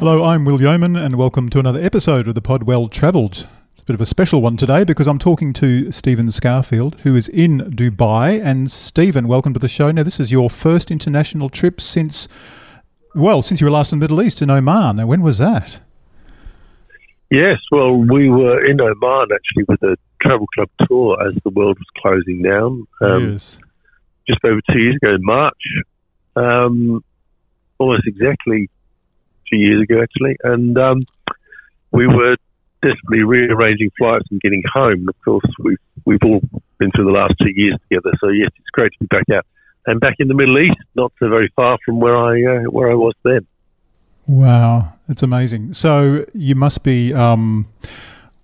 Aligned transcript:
Hello, 0.00 0.24
I'm 0.24 0.46
Will 0.46 0.62
Yeoman, 0.62 0.96
and 0.96 1.16
welcome 1.16 1.50
to 1.50 1.58
another 1.58 1.78
episode 1.78 2.26
of 2.26 2.34
the 2.34 2.40
Pod 2.40 2.62
Well 2.62 2.88
Travelled. 2.88 3.46
It's 3.72 3.82
a 3.82 3.84
bit 3.84 3.92
of 3.92 4.00
a 4.00 4.06
special 4.06 4.40
one 4.40 4.56
today 4.56 4.82
because 4.82 5.06
I'm 5.06 5.18
talking 5.18 5.52
to 5.52 5.92
Stephen 5.92 6.30
Scourfield, 6.30 6.98
who 7.02 7.14
is 7.14 7.28
in 7.28 7.58
Dubai. 7.58 8.42
And 8.42 8.70
Stephen, 8.70 9.28
welcome 9.28 9.52
to 9.52 9.58
the 9.60 9.68
show. 9.68 9.90
Now, 9.90 10.02
this 10.02 10.18
is 10.18 10.32
your 10.32 10.48
first 10.48 10.90
international 10.90 11.50
trip 11.50 11.82
since, 11.82 12.28
well, 13.14 13.42
since 13.42 13.60
you 13.60 13.66
were 13.66 13.70
last 13.70 13.92
in 13.92 13.98
the 13.98 14.04
Middle 14.04 14.22
East 14.22 14.40
in 14.40 14.48
Oman. 14.48 14.96
Now, 14.96 15.06
when 15.06 15.20
was 15.20 15.36
that? 15.36 15.82
Yes, 17.30 17.58
well, 17.70 17.94
we 17.94 18.30
were 18.30 18.64
in 18.64 18.80
Oman 18.80 19.28
actually 19.34 19.64
with 19.68 19.82
a 19.82 19.98
travel 20.22 20.46
club 20.54 20.70
tour 20.88 21.18
as 21.28 21.34
the 21.44 21.50
world 21.50 21.76
was 21.78 21.88
closing 22.00 22.40
down. 22.40 22.86
Um, 23.02 23.32
yes. 23.32 23.60
Just 24.26 24.42
over 24.46 24.62
two 24.72 24.78
years 24.78 24.96
ago 24.96 25.14
in 25.16 25.22
March. 25.22 25.62
Um, 26.36 27.04
almost 27.78 28.06
exactly 28.06 28.70
two 29.50 29.58
years 29.58 29.82
ago, 29.82 30.02
actually. 30.02 30.36
And 30.44 30.78
um, 30.78 31.04
we 31.92 32.06
were 32.06 32.36
desperately 32.82 33.24
rearranging 33.24 33.90
flights 33.98 34.26
and 34.30 34.40
getting 34.40 34.62
home. 34.72 35.00
And 35.00 35.08
of 35.08 35.16
course, 35.24 35.44
we've, 35.58 35.78
we've 36.04 36.22
all 36.24 36.40
been 36.78 36.90
through 36.92 37.06
the 37.06 37.12
last 37.12 37.34
two 37.40 37.52
years 37.54 37.76
together. 37.88 38.12
So, 38.20 38.28
yes, 38.28 38.50
it's 38.56 38.70
great 38.72 38.92
to 38.92 38.98
be 39.00 39.06
back 39.06 39.28
out 39.34 39.46
and 39.86 40.00
back 40.00 40.16
in 40.18 40.28
the 40.28 40.34
Middle 40.34 40.58
East, 40.58 40.78
not 40.94 41.12
so 41.18 41.28
very 41.28 41.52
far 41.56 41.78
from 41.84 42.00
where 42.00 42.16
I, 42.16 42.42
uh, 42.42 42.62
where 42.70 42.90
I 42.90 42.94
was 42.94 43.14
then. 43.24 43.46
Wow, 44.26 44.94
that's 45.08 45.22
amazing. 45.22 45.72
So 45.72 46.24
you 46.34 46.54
must 46.54 46.84
be. 46.84 47.12
Um, 47.12 47.66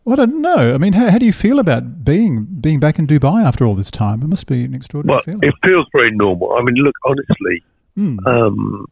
I 0.08 0.14
don't 0.14 0.40
know. 0.40 0.72
I 0.72 0.78
mean, 0.78 0.92
how, 0.92 1.10
how 1.10 1.18
do 1.18 1.26
you 1.26 1.32
feel 1.32 1.58
about 1.58 2.04
being 2.04 2.44
being 2.44 2.80
back 2.80 2.98
in 2.98 3.06
Dubai 3.06 3.44
after 3.44 3.64
all 3.64 3.74
this 3.74 3.90
time? 3.90 4.22
It 4.22 4.28
must 4.28 4.46
be 4.46 4.64
an 4.64 4.74
extraordinary 4.74 5.16
well, 5.16 5.22
feeling. 5.22 5.40
It 5.42 5.54
feels 5.64 5.86
very 5.92 6.10
normal. 6.12 6.52
I 6.52 6.62
mean, 6.62 6.76
look, 6.76 6.94
honestly, 7.04 7.64
mm. 7.96 8.26
um, 8.26 8.86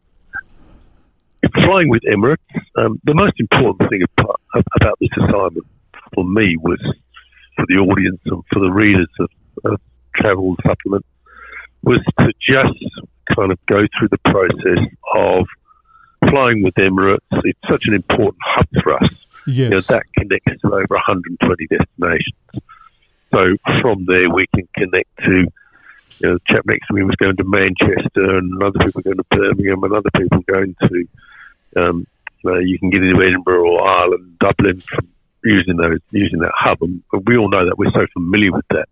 flying 1.52 1.88
with 1.88 2.02
Emirates, 2.02 2.38
um, 2.76 3.00
the 3.04 3.14
most 3.14 3.34
important 3.38 3.90
thing 3.90 4.02
about, 4.18 4.40
this 5.00 5.10
assignment 5.16 5.66
for 6.14 6.24
me 6.24 6.56
was 6.56 6.80
for 7.56 7.64
the 7.68 7.74
audience 7.74 8.20
and 8.26 8.42
for 8.52 8.60
the 8.60 8.70
readers 8.70 9.08
of, 9.18 9.28
of 9.64 9.80
Travel 10.14 10.56
Supplement 10.64 11.04
was 11.82 12.00
to 12.20 12.32
just 12.40 12.78
kind 13.34 13.52
of 13.52 13.58
go 13.66 13.86
through 13.98 14.08
the 14.08 14.18
process 14.24 14.84
of 15.14 15.46
flying 16.30 16.62
with 16.62 16.74
Emirates. 16.74 17.18
It's 17.44 17.58
such 17.70 17.86
an 17.86 17.94
important 17.94 18.38
hub 18.44 18.66
for 18.82 18.94
us. 18.94 19.10
Yes. 19.46 19.56
You 19.56 19.68
know, 19.70 19.80
that 19.80 20.04
connects 20.16 20.60
to 20.62 20.68
over 20.68 20.86
120 20.88 21.66
destinations. 21.66 22.64
So 23.32 23.56
from 23.82 24.06
there, 24.06 24.30
we 24.30 24.46
can 24.54 24.68
connect 24.74 25.10
to, 25.24 25.46
you 26.20 26.28
know, 26.28 26.34
the 26.34 26.40
chap 26.46 26.64
next 26.66 26.86
to 26.86 26.94
me 26.94 27.02
was 27.02 27.16
going 27.16 27.36
to 27.36 27.44
Manchester, 27.44 28.38
and 28.38 28.62
other 28.62 28.78
people 28.84 29.02
going 29.02 29.16
to 29.16 29.24
Birmingham, 29.30 29.82
and 29.82 29.92
other 29.92 30.10
people 30.16 30.40
going 30.46 30.74
to, 30.80 31.08
um, 31.76 32.06
you 32.44 32.78
can 32.78 32.90
get 32.90 33.02
into 33.02 33.22
Edinburgh 33.22 33.68
or 33.68 33.86
Ireland, 33.86 34.38
Dublin 34.38 34.80
from 34.80 35.08
using 35.44 35.76
those 35.76 35.98
using 36.10 36.40
that 36.40 36.52
hub, 36.54 36.78
and 36.82 37.02
we 37.26 37.36
all 37.36 37.50
know 37.50 37.64
that 37.66 37.78
we're 37.78 37.92
so 37.92 38.06
familiar 38.12 38.52
with 38.52 38.66
that. 38.70 38.88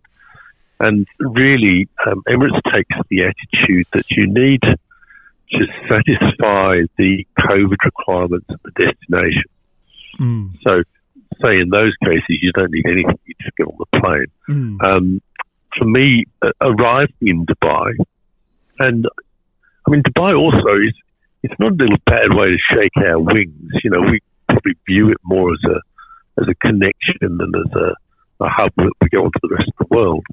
And 0.79 1.07
really, 1.19 1.87
um, 2.05 2.23
Emirates 2.27 2.61
takes 2.71 2.95
the 3.09 3.23
attitude 3.23 3.87
that 3.93 4.09
you 4.11 4.27
need 4.27 4.61
to 4.61 5.65
satisfy 5.87 6.81
the 6.97 7.25
COVID 7.39 7.77
requirements 7.85 8.47
of 8.49 8.59
the 8.63 8.71
destination. 8.71 9.43
Mm. 10.19 10.51
So, 10.63 10.83
say 11.41 11.59
in 11.59 11.69
those 11.69 11.93
cases, 12.03 12.39
you 12.41 12.51
don't 12.51 12.71
need 12.71 12.85
anything, 12.85 13.19
you 13.25 13.35
just 13.41 13.55
get 13.55 13.67
on 13.67 13.77
the 13.79 13.99
plane. 13.99 14.25
Mm. 14.49 14.83
Um, 14.83 15.21
for 15.77 15.85
me, 15.85 16.25
uh, 16.41 16.51
arriving 16.61 17.15
in 17.21 17.45
Dubai, 17.45 17.93
and 18.79 19.07
I 19.87 19.91
mean, 19.91 20.03
Dubai 20.03 20.37
also 20.37 20.77
is, 20.81 20.93
it's 21.43 21.59
not 21.59 21.73
a 21.73 21.75
little 21.75 21.97
bad 22.05 22.31
way 22.31 22.47
to 22.47 22.57
shake 22.73 22.97
our 23.05 23.19
wings. 23.19 23.71
You 23.83 23.91
know, 23.91 24.01
we 24.01 24.21
probably 24.47 24.73
view 24.87 25.09
it 25.09 25.17
more 25.23 25.51
as 25.51 25.59
a, 25.65 26.41
as 26.41 26.47
a 26.49 26.55
connection 26.55 27.37
than 27.37 27.51
as 27.55 27.71
a, 27.75 28.43
a 28.45 28.49
hub 28.49 28.71
that 28.77 28.93
we 29.01 29.09
go 29.09 29.25
on 29.25 29.31
to 29.31 29.39
the 29.43 29.55
rest 29.55 29.69
of 29.79 29.87
the 29.87 29.95
world. 29.95 30.25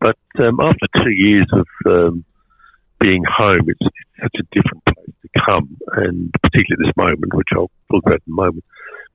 But 0.00 0.16
um, 0.38 0.58
after 0.60 0.86
two 0.96 1.10
years 1.10 1.46
of 1.52 1.66
um, 1.86 2.24
being 3.00 3.22
home, 3.24 3.68
it's, 3.68 3.80
it's, 3.80 3.94
such 4.20 4.36
a 4.38 4.44
different 4.52 4.84
place 4.84 5.16
to 5.22 5.28
come, 5.46 5.78
and 5.96 6.30
particularly 6.42 6.76
at 6.76 6.86
this 6.86 6.96
moment, 6.96 7.32
which 7.32 7.48
I'll 7.54 7.70
talk 7.90 8.02
about 8.04 8.20
in 8.26 8.32
a 8.32 8.36
moment. 8.36 8.64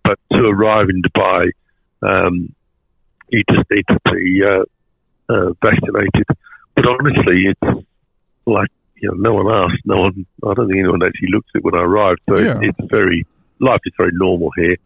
But 0.03 0.17
to 0.31 0.39
arrive 0.45 0.87
in 0.89 1.03
Dubai, 1.03 1.51
um, 2.01 2.55
you 3.29 3.43
just 3.47 3.69
need 3.69 3.85
to 3.87 3.99
be 4.11 4.41
uh, 4.43 4.63
uh, 5.31 5.53
vaccinated. 5.61 6.25
But 6.75 6.85
honestly, 6.87 7.53
it's 7.53 7.85
like 8.47 8.69
you 8.97 9.09
know, 9.09 9.15
no 9.15 9.33
one 9.33 9.53
asked, 9.53 9.81
no 9.85 10.01
one. 10.01 10.25
I 10.43 10.53
don't 10.53 10.67
think 10.67 10.79
anyone 10.79 11.03
actually 11.03 11.29
looked 11.31 11.49
at 11.53 11.59
it 11.59 11.63
when 11.63 11.75
I 11.75 11.83
arrived. 11.83 12.21
So 12.29 12.39
yeah. 12.39 12.59
it's, 12.61 12.77
it's 12.79 12.91
very 12.91 13.25
life 13.59 13.81
is 13.85 13.93
very 13.97 14.11
normal 14.13 14.49
here. 14.57 14.77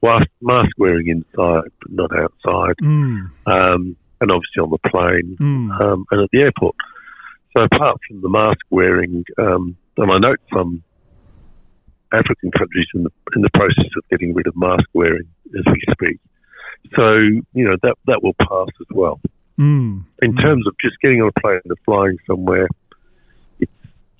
Whilst 0.00 0.26
mask 0.40 0.70
wearing 0.78 1.08
inside, 1.08 1.70
but 1.80 1.90
not 1.90 2.10
outside. 2.16 2.76
Mm. 2.82 3.30
Um, 3.46 3.96
and 4.20 4.30
obviously 4.30 4.62
on 4.62 4.70
the 4.70 4.90
plane 4.90 5.36
mm. 5.40 5.80
um, 5.80 6.04
and 6.10 6.22
at 6.22 6.30
the 6.32 6.40
airport. 6.40 6.76
So 7.56 7.62
apart 7.62 7.98
from 8.06 8.20
the 8.20 8.28
mask 8.28 8.60
wearing, 8.70 9.24
um, 9.38 9.76
and 9.96 10.12
I 10.12 10.18
note 10.18 10.40
some 10.52 10.82
African 12.12 12.50
countries 12.52 12.86
in 12.94 13.04
the 13.04 13.10
in 13.36 13.42
the 13.42 13.50
process 13.54 13.90
of 13.96 14.08
getting 14.10 14.34
rid 14.34 14.46
of 14.46 14.56
mask 14.56 14.88
wearing 14.94 15.28
as 15.58 15.64
we 15.66 15.82
speak. 15.92 16.20
So 16.96 17.16
you 17.52 17.64
know 17.64 17.76
that 17.82 17.96
that 18.06 18.22
will 18.22 18.34
pass 18.34 18.68
as 18.80 18.86
well. 18.90 19.20
Mm. 19.58 20.04
In 20.22 20.32
mm. 20.32 20.42
terms 20.42 20.66
of 20.66 20.74
just 20.80 21.00
getting 21.02 21.20
on 21.20 21.30
a 21.34 21.40
plane 21.40 21.60
and 21.64 21.76
flying 21.84 22.16
somewhere, 22.26 22.68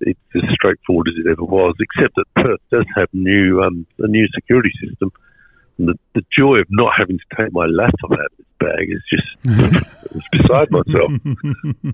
it's 0.01 0.21
as 0.35 0.43
straightforward 0.53 1.09
as 1.09 1.15
it 1.25 1.31
ever 1.31 1.45
was. 1.45 1.75
Except 1.81 2.15
that 2.17 2.27
Perth 2.37 2.61
does 2.71 2.87
have 2.97 3.09
new 3.13 3.63
um, 3.63 3.87
a 3.99 4.09
new 4.09 4.27
security 4.35 4.71
system, 4.81 5.11
the, 5.79 5.95
the 6.15 6.25
joy 6.37 6.57
of 6.57 6.67
not 6.71 6.93
having 6.97 7.19
to 7.19 7.37
take 7.37 7.53
my 7.53 7.67
laptop 7.67 8.13
out 8.13 8.19
of 8.19 8.39
its 8.39 8.49
bag 8.59 8.91
is 8.91 9.03
just 9.09 9.27
it's 10.15 10.29
beside 10.31 10.71
myself. 10.71 11.13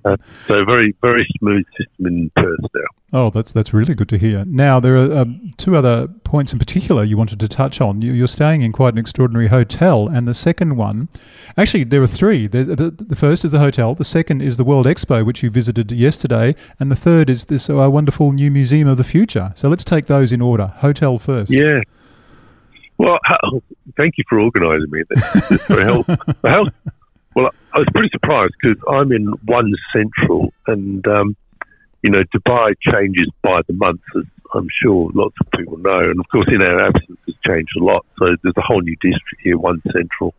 uh, 0.04 0.16
so 0.46 0.64
very 0.64 0.94
very 1.00 1.26
smooth 1.38 1.64
system 1.76 2.06
in 2.06 2.30
Perth 2.36 2.60
now. 2.74 2.80
Oh, 3.12 3.30
that's 3.30 3.52
that's 3.52 3.74
really 3.74 3.94
good 3.94 4.08
to 4.08 4.18
hear. 4.18 4.44
Now 4.46 4.80
there 4.80 4.96
are 4.96 5.12
um, 5.18 5.52
two 5.56 5.76
other 5.76 6.08
points 6.34 6.52
in 6.52 6.58
particular 6.58 7.04
you 7.04 7.16
wanted 7.16 7.38
to 7.40 7.48
touch 7.48 7.80
on. 7.80 8.02
You, 8.02 8.24
are 8.24 8.26
staying 8.26 8.62
in 8.62 8.72
quite 8.72 8.94
an 8.94 8.98
extraordinary 8.98 9.46
hotel, 9.46 10.08
and 10.08 10.26
the 10.26 10.34
second 10.34 10.76
one, 10.76 11.08
actually, 11.56 11.84
there 11.84 12.02
are 12.02 12.08
three. 12.08 12.48
The, 12.48 12.64
the, 12.64 12.90
the, 12.90 13.14
first 13.14 13.44
is 13.44 13.52
the 13.52 13.60
hotel. 13.60 13.94
The 13.94 14.04
second 14.04 14.42
is 14.42 14.56
the 14.56 14.64
World 14.64 14.86
Expo, 14.86 15.24
which 15.24 15.44
you 15.44 15.50
visited 15.50 15.92
yesterday, 15.92 16.56
and 16.80 16.90
the 16.90 16.96
third 16.96 17.30
is 17.30 17.44
this 17.44 17.70
uh, 17.70 17.88
wonderful 17.88 18.32
new 18.32 18.50
Museum 18.50 18.88
of 18.88 18.96
the 18.96 19.04
Future. 19.04 19.52
So 19.54 19.68
let's 19.68 19.84
take 19.84 20.06
those 20.06 20.32
in 20.32 20.40
order. 20.40 20.66
Hotel 20.78 21.18
first. 21.18 21.52
Yeah. 21.52 21.82
Well, 22.98 23.18
thank 23.96 24.14
you 24.18 24.24
for 24.28 24.40
organising 24.40 24.90
me. 24.90 25.02
That's 25.08 25.66
very 25.66 25.84
helpful. 25.84 26.16
well, 27.34 27.50
I 27.72 27.78
was 27.78 27.88
pretty 27.92 28.10
surprised 28.12 28.54
because 28.60 28.82
I'm 28.88 29.12
in 29.12 29.26
one 29.46 29.72
central, 29.92 30.52
and 30.66 31.06
um, 31.06 31.36
you 32.02 32.10
know, 32.10 32.22
Dubai 32.34 32.74
changes 32.80 33.28
by 33.42 33.60
the 33.66 33.72
month, 33.72 34.02
as 34.16 34.24
I'm 34.54 34.68
sure 34.82 35.10
lots 35.14 35.34
of 35.40 35.50
people 35.58 35.78
know. 35.78 36.10
And 36.10 36.20
of 36.20 36.26
course, 36.30 36.46
in 36.48 36.62
our 36.62 36.86
absence, 36.86 37.18
it's 37.26 37.38
changed 37.46 37.72
a 37.80 37.84
lot. 37.84 38.06
So 38.18 38.26
there's 38.42 38.54
a 38.56 38.62
whole 38.62 38.80
new 38.80 38.96
district 38.96 39.40
here, 39.42 39.58
One 39.58 39.82
Central, 39.92 40.34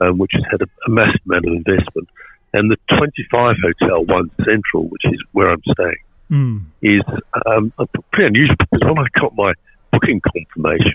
um, 0.00 0.18
which 0.18 0.32
has 0.34 0.44
had 0.50 0.62
a, 0.62 0.68
a 0.86 0.90
massive 0.90 1.20
amount 1.26 1.46
of 1.46 1.52
investment. 1.54 2.08
And 2.52 2.70
the 2.70 2.76
25 2.98 3.56
Hotel 3.62 4.04
One 4.04 4.30
Central, 4.44 4.88
which 4.88 5.04
is 5.04 5.22
where 5.32 5.50
I'm 5.50 5.62
staying, 5.72 6.02
mm. 6.30 6.64
is 6.82 7.02
um, 7.46 7.72
pretty 8.12 8.26
unusual 8.26 8.56
because 8.58 8.80
when 8.82 8.98
I 8.98 9.06
got 9.18 9.34
my 9.36 9.52
booking 9.92 10.20
confirmation, 10.20 10.94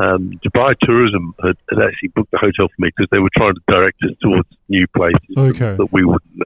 um, 0.00 0.40
Dubai 0.44 0.74
Tourism 0.82 1.34
had, 1.42 1.56
had, 1.68 1.78
actually 1.86 2.08
booked 2.14 2.30
the 2.30 2.38
hotel 2.38 2.68
for 2.68 2.78
me 2.78 2.88
because 2.88 3.08
they 3.10 3.18
were 3.18 3.30
trying 3.36 3.54
to 3.54 3.60
direct 3.68 3.98
us 4.04 4.16
towards 4.22 4.48
new 4.68 4.86
places 4.96 5.36
okay. 5.36 5.76
that 5.76 5.88
we 5.92 6.04
wouldn't 6.04 6.42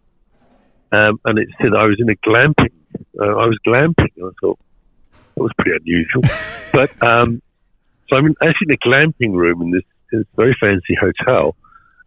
um, 0.94 1.19
and 1.25 1.38
it 1.38 1.49
said 1.58 1.75
I 1.76 1.87
was 1.87 1.99
in 1.99 2.08
a 2.08 2.14
glamping. 2.17 2.73
Uh, 3.20 3.37
I 3.37 3.46
was 3.46 3.58
glamping. 3.67 4.12
I 4.19 4.31
thought 4.40 4.58
that 5.34 5.43
was 5.43 5.50
pretty 5.58 5.73
unusual. 5.81 6.23
but 6.73 6.90
um, 7.02 7.43
so 8.08 8.17
I'm 8.17 8.26
in, 8.26 8.34
actually 8.43 8.69
in 8.69 8.75
a 8.75 8.88
glamping 8.88 9.34
room 9.34 9.62
in 9.62 9.70
this, 9.73 9.82
this 10.12 10.25
very 10.37 10.56
fancy 10.61 10.96
hotel, 11.00 11.56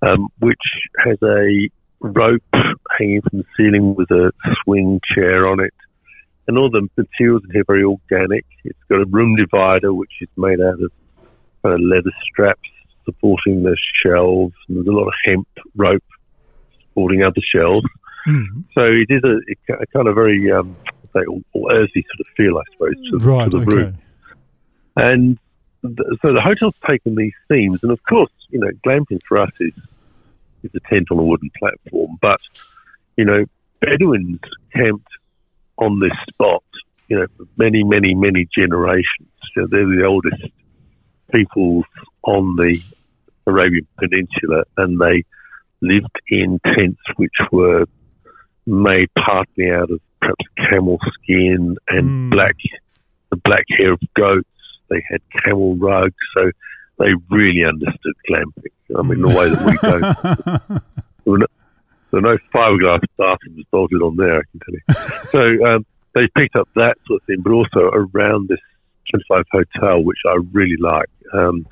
um, 0.01 0.29
which 0.39 0.61
has 1.03 1.17
a 1.21 1.69
rope 1.99 2.43
hanging 2.97 3.21
from 3.23 3.39
the 3.39 3.45
ceiling 3.57 3.95
with 3.95 4.09
a 4.11 4.31
swing 4.63 5.01
chair 5.13 5.47
on 5.47 5.59
it. 5.59 5.73
And 6.47 6.57
all 6.57 6.69
the 6.69 6.87
materials 6.95 7.41
in 7.43 7.51
here 7.51 7.61
are 7.61 7.65
very 7.65 7.83
organic. 7.83 8.45
It's 8.63 8.79
got 8.87 9.01
a 9.01 9.05
room 9.05 9.35
divider, 9.35 9.93
which 9.93 10.13
is 10.21 10.29
made 10.37 10.61
out 10.61 10.81
of 10.81 10.91
kind 11.67 11.81
of 11.81 11.87
leather 11.87 12.11
straps 12.23 12.69
supporting 13.05 13.63
the 13.63 13.77
shelves. 14.03 14.53
And 14.67 14.77
there's 14.77 14.87
a 14.87 14.91
lot 14.91 15.07
of 15.07 15.13
hemp 15.25 15.47
rope 15.75 16.03
supporting 16.81 17.23
other 17.23 17.41
shelves. 17.53 17.87
Mm. 18.27 18.65
So 18.73 18.83
it 18.83 19.07
is 19.09 19.23
a, 19.23 19.73
a 19.73 19.85
kind 19.87 20.07
of 20.07 20.15
very 20.15 20.51
um, 20.51 20.75
say 21.13 21.21
all, 21.25 21.71
earthy 21.71 22.05
sort 22.15 22.19
of 22.19 22.27
feel, 22.35 22.57
I 22.57 22.63
suppose, 22.73 22.95
to, 23.11 23.17
right, 23.25 23.51
to 23.51 23.57
the 23.57 23.63
okay. 23.63 23.75
room. 23.75 23.97
And 24.95 25.39
th- 25.83 26.19
so 26.21 26.33
the 26.33 26.41
hotel's 26.41 26.75
taken 26.85 27.15
these 27.15 27.33
themes, 27.47 27.79
and 27.83 27.91
of 27.91 27.99
course, 28.03 28.31
you 28.49 28.59
know, 28.59 28.71
glamping 28.85 29.19
for 29.27 29.37
us 29.37 29.51
is 29.59 29.73
is 30.63 30.71
a 30.75 30.79
tent 30.89 31.07
on 31.11 31.19
a 31.19 31.23
wooden 31.23 31.51
platform, 31.57 32.17
but 32.21 32.41
you 33.15 33.23
know, 33.23 33.45
Bedouins 33.79 34.39
camped 34.73 35.07
on 35.77 35.99
this 35.99 36.11
spot 36.27 36.63
you 37.07 37.17
know, 37.17 37.27
for 37.37 37.45
many, 37.57 37.83
many, 37.83 38.13
many 38.13 38.47
generations. 38.55 39.29
Know, 39.55 39.67
they're 39.67 39.87
the 39.87 40.03
oldest 40.05 40.43
peoples 41.31 41.85
on 42.23 42.55
the 42.55 42.81
Arabian 43.45 43.87
Peninsula, 43.99 44.63
and 44.77 44.99
they 44.99 45.23
lived 45.81 46.15
in 46.29 46.59
tents 46.75 46.99
which 47.17 47.31
were 47.51 47.85
made 48.65 49.09
partly 49.17 49.71
out 49.71 49.89
of 49.91 49.99
perhaps 50.19 50.45
camel 50.69 50.99
skin 51.13 51.77
and 51.87 52.09
Mm. 52.09 52.29
black, 52.31 52.55
the 53.29 53.37
black 53.37 53.63
hair 53.77 53.93
of 53.93 53.99
goats. 54.15 54.47
They 54.89 55.03
had 55.09 55.21
camel 55.43 55.75
rugs, 55.75 56.15
so 56.33 56.51
they 56.99 57.13
really 57.29 57.63
understood 57.63 58.13
glamping. 58.29 58.71
I 58.97 59.01
mean, 59.03 59.21
the 59.21 59.27
way 59.27 59.49
that 59.49 59.65
we 59.65 59.77
don't. 59.89 60.81
There 61.23 61.31
were 61.33 61.37
no, 61.39 61.45
there 62.11 62.21
were 62.21 62.29
no 62.33 62.37
fiberglass 62.53 63.01
bathrooms 63.17 63.65
bolted 63.69 64.01
on 64.01 64.15
there, 64.15 64.39
I 64.39 64.43
can 64.51 64.59
tell 64.61 64.73
you. 64.73 65.29
So 65.31 65.65
um, 65.65 65.85
they 66.15 66.27
picked 66.35 66.55
up 66.55 66.69
that 66.75 66.97
sort 67.05 67.21
of 67.21 67.25
thing, 67.27 67.41
but 67.41 67.51
also 67.51 67.91
around 67.93 68.47
this 68.47 68.59
25 69.11 69.45
hotel, 69.51 70.03
which 70.03 70.19
I 70.25 70.37
really 70.51 70.77
like. 70.79 71.09
Um, 71.33 71.65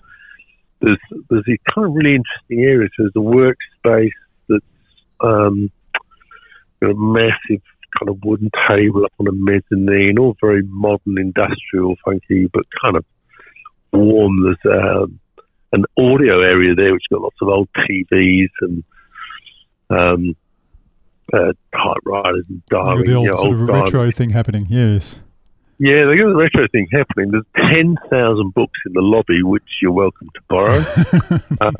there's 0.81 0.99
there's 1.29 1.43
these 1.47 1.59
kind 1.73 1.87
of 1.87 1.93
really 1.93 2.15
interesting 2.15 2.63
areas. 2.63 2.91
There's 2.97 3.11
a 3.15 3.19
workspace 3.19 4.09
that's 4.49 4.65
um, 5.21 5.71
got 6.81 6.91
a 6.91 6.95
massive 6.95 7.61
kind 7.97 8.09
of 8.09 8.17
wooden 8.23 8.51
table 8.67 9.05
up 9.05 9.13
on 9.19 9.27
a 9.27 9.31
mezzanine, 9.31 10.19
all 10.19 10.35
very 10.41 10.63
modern, 10.63 11.17
industrial, 11.17 11.95
funky, 12.03 12.47
but 12.51 12.63
kind 12.81 12.97
of 12.97 13.05
warm. 13.93 14.43
There's 14.43 14.77
um, 14.77 15.19
an 15.71 15.85
audio 15.97 16.41
area 16.41 16.75
there 16.75 16.93
which 16.93 17.03
got 17.09 17.21
lots 17.21 17.37
of 17.41 17.47
old 17.47 17.69
TVs 17.77 18.49
and 18.61 18.83
um, 19.89 20.35
uh, 21.33 21.53
typewriters 21.73 22.45
and 22.49 22.61
You've 22.61 22.65
got 22.69 23.05
the 23.05 23.13
old 23.13 23.25
you 23.25 23.31
know, 23.31 23.37
sort 23.37 23.53
of 23.53 23.67
retro 23.67 23.99
diaries. 23.99 24.17
thing 24.17 24.29
happening. 24.31 24.67
Yes. 24.69 25.21
Yeah, 25.77 26.05
they 26.05 26.15
got 26.15 26.29
the 26.29 26.35
retro 26.35 26.67
thing 26.71 26.87
happening. 26.91 27.31
There's 27.31 27.69
10,000 27.73 28.53
books 28.53 28.79
in 28.85 28.93
the 28.93 29.01
lobby, 29.01 29.43
which 29.43 29.63
you're 29.81 29.91
welcome 29.91 30.29
to 30.33 30.41
borrow. 30.47 30.83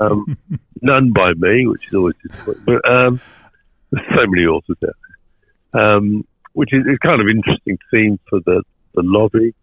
um, 0.00 0.36
none 0.82 1.12
by 1.12 1.32
me, 1.34 1.66
which 1.66 1.88
is 1.88 1.94
always 1.94 2.14
disappointing. 2.22 2.62
But 2.66 2.90
um, 2.90 3.20
there's 3.90 4.06
so 4.10 4.26
many 4.26 4.46
authors 4.46 4.76
out 4.86 4.96
there, 5.72 5.82
um, 5.82 6.26
which 6.52 6.74
is, 6.74 6.84
is 6.86 6.98
kind 6.98 7.22
of 7.22 7.28
interesting 7.28 7.78
theme 7.90 8.18
for 8.28 8.40
the, 8.40 8.62
the 8.94 9.02
lobby. 9.02 9.54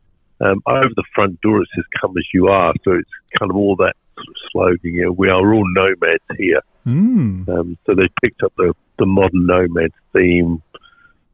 Um, 0.42 0.62
over 0.66 0.90
the 0.96 1.04
front 1.14 1.40
door, 1.42 1.62
it 1.62 1.70
says 1.76 1.86
"Come 2.02 2.18
as 2.18 2.26
you 2.34 2.48
are," 2.48 2.74
so 2.84 2.94
it's 2.94 3.10
kind 3.40 3.52
of 3.52 3.56
all 3.56 3.76
that 3.78 3.94
sort 4.16 4.28
of 4.28 4.36
slogan. 4.52 4.94
You 4.94 5.06
know, 5.06 5.12
we 5.12 5.30
are 5.30 5.54
all 5.54 5.64
nomads 5.74 6.24
here. 6.38 6.62
Mm. 6.86 7.48
Um, 7.48 7.78
so 7.86 7.94
they 7.96 8.10
picked 8.22 8.44
up 8.44 8.52
the, 8.58 8.74
the 9.00 9.06
modern 9.06 9.46
nomad 9.46 9.92
theme, 10.12 10.62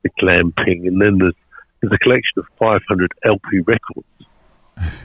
the 0.03 0.09
glamping, 0.21 0.85
and 0.85 1.01
then 1.01 1.17
there's 1.17 1.33
there's 1.81 1.93
a 1.93 1.97
collection 1.99 2.37
of 2.37 2.45
500 2.57 3.11
LP 3.25 3.59
records 3.65 4.07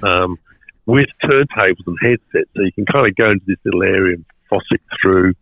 um, 0.03 0.39
with 0.87 1.07
turntables 1.23 1.87
and 1.87 1.97
headsets. 2.03 2.51
So 2.57 2.63
you 2.63 2.73
can 2.73 2.87
kind 2.87 3.07
of 3.09 3.15
go 3.17 3.31
into 3.31 3.45
this 3.47 3.57
little 3.65 3.83
area 3.83 4.17
and 4.17 4.25
fossick 4.51 4.81
through. 5.01 5.35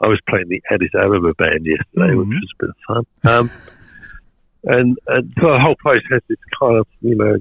I 0.00 0.06
was 0.06 0.20
playing 0.28 0.48
the 0.48 0.62
Addis 0.70 0.90
Ababa 0.94 1.34
band 1.34 1.66
yesterday, 1.66 2.14
which 2.14 2.28
Mhm. 2.28 2.40
was 2.40 2.52
a 2.60 2.64
bit 2.64 2.70
of 2.70 2.76
fun. 2.86 3.06
Um, 3.32 3.50
and, 4.64 4.98
and 5.08 5.32
so 5.40 5.50
the 5.52 5.58
whole 5.60 5.76
place 5.82 6.02
has 6.12 6.22
this 6.28 6.38
kind 6.60 6.76
of, 6.78 6.86
you 7.00 7.16
know, 7.16 7.36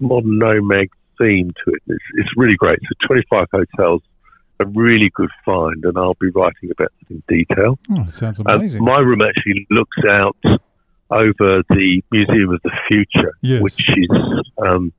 modern 0.00 0.38
nomad 0.38 0.88
theme 1.18 1.50
to 1.64 1.72
it. 1.72 1.82
It's, 1.86 2.04
it's 2.14 2.30
really 2.36 2.56
great. 2.56 2.78
So 2.80 3.06
25 3.06 3.46
hotels, 3.52 4.02
a 4.58 4.66
really 4.66 5.10
good 5.14 5.30
find, 5.44 5.84
and 5.84 5.96
I'll 5.98 6.16
be 6.20 6.30
writing 6.30 6.70
about 6.70 6.90
it 7.08 7.14
in 7.14 7.22
detail. 7.28 7.78
Oh, 7.92 8.02
it 8.02 8.14
sounds 8.14 8.40
Uh, 8.40 8.44
amazing. 8.54 8.84
my 8.84 8.98
room 8.98 9.20
actually 9.22 9.66
looks 9.70 9.96
out 10.08 10.36
over 11.10 11.62
the 11.68 12.02
Museum 12.10 12.50
of 12.50 12.60
the 12.62 12.70
Future, 12.88 13.32
Yes. 13.42 13.60
which 13.62 13.88
is, 13.88 14.08
um, 14.64 14.92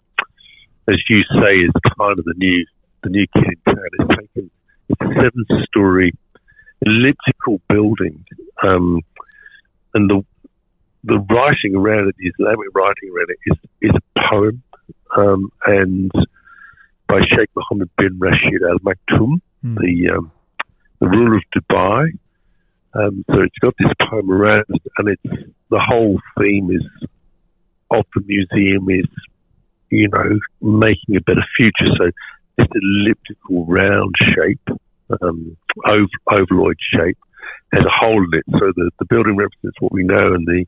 as 0.88 0.98
you 1.10 1.22
say, 1.40 1.56
is 1.60 1.72
kind 1.98 2.20
of 2.20 2.26
the 2.26 2.34
new 2.38 2.66
the 3.04 3.10
new 3.10 3.26
kid 3.34 3.58
in 3.66 3.74
town. 3.76 3.86
It's 4.00 4.10
taken 4.20 4.52
it's 4.90 5.02
a 5.02 5.06
seven-story 5.16 6.12
elliptical 6.86 7.62
building, 7.70 8.24
um, 8.64 9.02
and 9.94 10.10
the 10.10 10.24
the 11.04 11.18
writing 11.32 11.76
around 11.76 12.10
it, 12.10 12.16
the 12.18 12.28
Islamic 12.28 12.68
writing 12.76 13.10
around 13.16 13.30
it, 13.30 13.38
is 13.48 13.58
is 13.82 13.92
a 13.96 14.20
poem, 14.30 14.62
um, 15.18 15.50
and 15.66 16.12
by 17.08 17.20
Sheikh 17.22 17.50
Mohammed 17.56 17.90
bin 17.98 18.18
Rashid 18.20 18.62
Al 18.70 18.80
Maktoum 18.80 19.42
Mm. 19.64 19.78
the 19.78 20.10
um, 20.18 20.32
the 21.00 21.08
ruler 21.08 21.38
of 21.38 21.44
Dubai. 21.56 22.08
Um, 22.94 23.24
so 23.30 23.42
it's 23.42 23.58
got 23.60 23.74
this 23.80 23.92
poem 24.10 24.30
around, 24.30 24.66
and 24.98 25.08
it's 25.10 25.46
the 25.70 25.80
whole 25.80 26.20
theme 26.40 26.70
is 26.72 26.84
of 27.90 28.06
the 28.16 28.22
museum 28.26 28.90
is 28.90 29.06
you 29.90 30.08
know 30.10 30.40
making 30.62 31.16
a 31.16 31.22
better 31.22 31.46
future. 31.56 31.92
So 31.98 32.12
this 32.58 32.68
elliptical 32.76 33.66
round 33.66 34.14
shape, 34.36 34.78
um, 35.22 35.56
ov- 35.86 36.10
ovaloid 36.32 36.78
shape, 36.94 37.18
has 37.74 37.86
a 37.86 37.90
hole 37.90 38.24
in 38.24 38.40
it. 38.40 38.46
So 38.52 38.72
the, 38.76 38.92
the 39.00 39.06
building 39.06 39.38
represents 39.38 39.80
what 39.80 39.92
we 39.94 40.04
know, 40.04 40.34
and 40.34 40.46
the, 40.46 40.66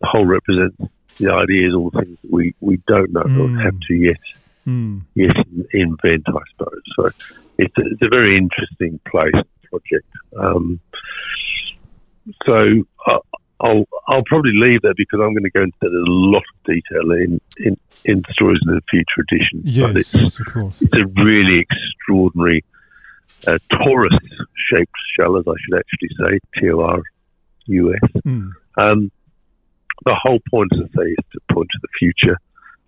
the 0.00 0.06
hole 0.06 0.26
represents 0.26 0.76
the 1.18 1.32
ideas, 1.32 1.72
all 1.74 1.90
the 1.90 2.00
things 2.02 2.18
that 2.22 2.30
we, 2.30 2.54
we 2.60 2.76
don't 2.86 3.12
know 3.12 3.22
or 3.22 3.48
Mm. 3.48 3.64
have 3.64 3.78
to 3.88 3.94
yet 3.94 4.20
Mm. 4.68 5.02
in- 5.14 5.66
invent, 5.72 6.24
I 6.28 6.40
suppose. 6.52 6.82
So 6.96 7.06
it's 7.56 7.78
a, 7.78 7.82
it's 7.86 8.02
a 8.02 8.08
very 8.10 8.36
interesting 8.36 9.00
place 9.10 9.32
project. 9.78 10.08
Um, 10.38 10.80
so 12.44 12.84
I, 13.06 13.18
I'll 13.60 13.84
I'll 14.08 14.24
probably 14.26 14.52
leave 14.54 14.82
that 14.82 14.94
because 14.96 15.20
I'm 15.22 15.32
going 15.32 15.44
to 15.44 15.50
go 15.50 15.62
into 15.62 15.76
that 15.80 15.88
in 15.88 16.04
a 16.06 16.10
lot 16.10 16.42
of 16.42 16.56
detail 16.64 17.10
in 17.12 17.40
in, 17.58 17.76
in 18.04 18.22
stories 18.32 18.60
in 18.66 18.74
the 18.74 18.82
future 18.90 19.20
edition. 19.30 19.60
But 19.62 19.70
Yes, 19.70 19.90
it's, 19.96 20.14
yes, 20.14 20.40
of 20.40 20.46
course. 20.46 20.82
it's 20.82 20.92
a 20.92 21.06
really 21.22 21.60
extraordinary 21.60 22.64
uh, 23.46 23.58
torus-shaped 23.72 24.98
shell, 25.16 25.36
as 25.38 25.44
I 25.46 25.54
should 25.64 25.78
actually 25.78 26.10
say, 26.20 26.38
T 26.60 26.70
O 26.70 26.80
R 26.80 27.02
U 27.66 27.94
S. 27.94 28.10
Mm. 28.26 28.50
Um, 28.76 29.10
the 30.04 30.14
whole 30.14 30.40
point, 30.50 30.70
as 30.74 30.80
I 30.80 30.88
say, 30.98 31.08
is 31.08 31.24
to 31.32 31.54
point 31.54 31.68
to 31.72 31.78
the 31.80 31.88
future, 31.98 32.38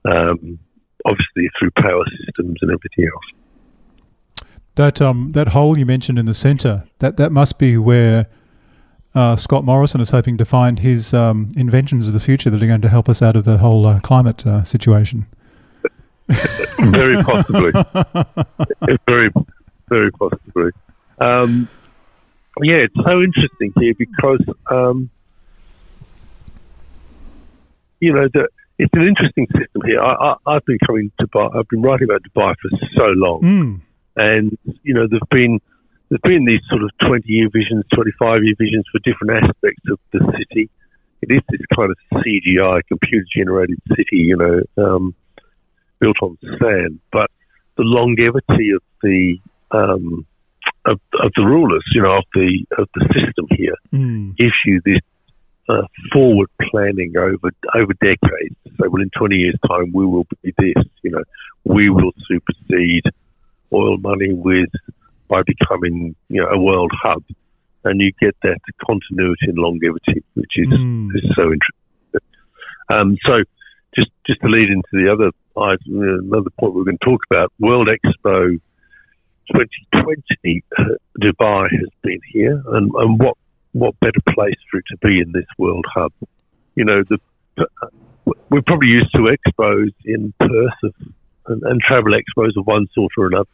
um, 0.04 0.58
obviously 1.06 1.48
through 1.58 1.70
power 1.78 2.04
systems 2.26 2.58
and 2.60 2.70
everything 2.70 3.06
else. 3.06 3.37
That 4.78 5.02
um 5.02 5.32
that 5.32 5.48
hole 5.48 5.76
you 5.76 5.84
mentioned 5.84 6.18
in 6.18 6.26
the 6.26 6.34
centre 6.34 6.84
that 7.00 7.16
that 7.16 7.32
must 7.32 7.58
be 7.58 7.76
where 7.76 8.28
uh, 9.14 9.34
Scott 9.34 9.64
Morrison 9.64 10.00
is 10.00 10.10
hoping 10.10 10.36
to 10.36 10.44
find 10.44 10.78
his 10.78 11.12
um, 11.12 11.48
inventions 11.56 12.06
of 12.06 12.12
the 12.12 12.20
future 12.20 12.50
that 12.50 12.62
are 12.62 12.66
going 12.66 12.80
to 12.82 12.88
help 12.88 13.08
us 13.08 13.20
out 13.20 13.34
of 13.34 13.44
the 13.44 13.58
whole 13.58 13.84
uh, 13.86 13.98
climate 14.00 14.46
uh, 14.46 14.62
situation. 14.62 15.26
very 16.78 17.20
possibly. 17.24 17.72
very, 19.08 19.30
very 19.88 20.12
possibly. 20.12 20.70
Um, 21.18 21.68
yeah, 22.62 22.76
it's 22.86 22.94
so 22.94 23.20
interesting 23.20 23.72
here 23.80 23.94
because, 23.98 24.44
um, 24.70 25.10
you 27.98 28.12
know, 28.12 28.28
the, 28.32 28.48
it's 28.78 28.92
an 28.92 29.08
interesting 29.08 29.48
system 29.48 29.82
here. 29.84 30.00
I, 30.00 30.34
I've 30.46 30.64
been 30.64 30.78
coming 30.86 31.10
to 31.18 31.26
Dubai. 31.26 31.56
I've 31.56 31.68
been 31.68 31.82
writing 31.82 32.08
about 32.08 32.22
Dubai 32.22 32.54
for 32.60 32.70
so 32.94 33.06
long, 33.16 33.40
Mm. 33.40 33.80
And 34.18 34.58
you 34.82 34.94
know, 34.94 35.06
there've 35.08 35.30
been 35.30 35.60
there's 36.08 36.20
been 36.22 36.44
these 36.44 36.62
sort 36.70 36.82
of 36.82 36.90
20 37.06 37.24
year 37.26 37.48
visions, 37.52 37.84
25 37.94 38.44
year 38.44 38.54
visions 38.58 38.84
for 38.90 38.98
different 39.00 39.44
aspects 39.44 39.82
of 39.90 39.98
the 40.12 40.20
city. 40.38 40.70
It 41.20 41.30
is 41.32 41.42
this 41.50 41.60
kind 41.74 41.90
of 41.90 41.98
CGI, 42.14 42.80
computer 42.88 43.26
generated 43.34 43.78
city, 43.90 44.22
you 44.30 44.36
know, 44.36 44.60
um, 44.82 45.14
built 46.00 46.16
on 46.22 46.38
sand. 46.60 47.00
But 47.12 47.30
the 47.76 47.82
longevity 47.84 48.70
of 48.74 48.82
the 49.02 49.36
um, 49.70 50.26
of, 50.86 51.00
of 51.22 51.32
the 51.36 51.44
rulers, 51.44 51.84
you 51.94 52.02
know, 52.02 52.18
of 52.18 52.24
the 52.34 52.64
of 52.78 52.88
the 52.94 53.04
system 53.14 53.46
here, 53.50 53.74
Mm. 53.92 54.36
gives 54.36 54.54
you 54.64 54.80
this 54.84 55.00
uh, 55.68 55.82
forward 56.12 56.48
planning 56.70 57.12
over 57.18 57.50
over 57.74 57.92
decades. 58.00 58.56
So, 58.78 58.88
well, 58.88 59.02
in 59.02 59.10
20 59.18 59.36
years' 59.36 59.58
time, 59.68 59.92
we 59.92 60.06
will 60.06 60.26
be 60.42 60.54
this. 60.56 60.84
You 61.02 61.10
know, 61.10 61.24
we 61.64 61.90
will 61.90 62.12
supersede 62.26 63.04
oil 63.72 63.98
money 63.98 64.32
with 64.32 64.70
by 65.28 65.42
becoming 65.42 66.14
you 66.28 66.40
know 66.40 66.48
a 66.48 66.58
world 66.58 66.92
hub, 67.02 67.22
and 67.84 68.00
you 68.00 68.12
get 68.20 68.36
that 68.42 68.58
continuity 68.86 69.46
and 69.48 69.58
longevity, 69.58 70.22
which 70.34 70.52
is 70.56 70.68
Mm. 70.68 71.16
is 71.16 71.24
so 71.36 71.52
interesting. 71.52 72.28
Um, 72.90 73.16
so, 73.24 73.42
just 73.94 74.10
just 74.26 74.40
to 74.40 74.48
lead 74.48 74.70
into 74.70 74.88
the 74.92 75.12
other 75.12 75.30
item, 75.56 76.00
uh, 76.00 76.18
another 76.20 76.50
point 76.58 76.74
we're 76.74 76.84
going 76.84 76.98
to 76.98 77.04
talk 77.04 77.20
about, 77.30 77.52
World 77.58 77.88
Expo 77.88 78.60
2020, 79.52 80.64
uh, 80.78 80.84
Dubai 81.20 81.70
has 81.70 81.88
been 82.02 82.20
here, 82.32 82.62
and, 82.68 82.90
and 82.94 83.18
what 83.18 83.36
what 83.72 83.98
better 84.00 84.20
place 84.34 84.56
for 84.70 84.78
it 84.78 84.84
to 84.88 84.96
be 84.98 85.20
in 85.20 85.32
this 85.32 85.46
world 85.58 85.84
hub? 85.94 86.12
You 86.74 86.84
know, 86.84 87.02
the 87.08 87.18
we're 88.50 88.62
probably 88.62 88.88
used 88.88 89.12
to 89.12 89.34
expos 89.34 89.92
in 90.04 90.32
Perth 90.38 90.82
of, 90.84 90.94
and, 91.48 91.62
and 91.62 91.80
travel 91.80 92.12
expos 92.12 92.56
of 92.56 92.66
one 92.66 92.86
sort 92.94 93.12
or 93.18 93.26
another. 93.26 93.48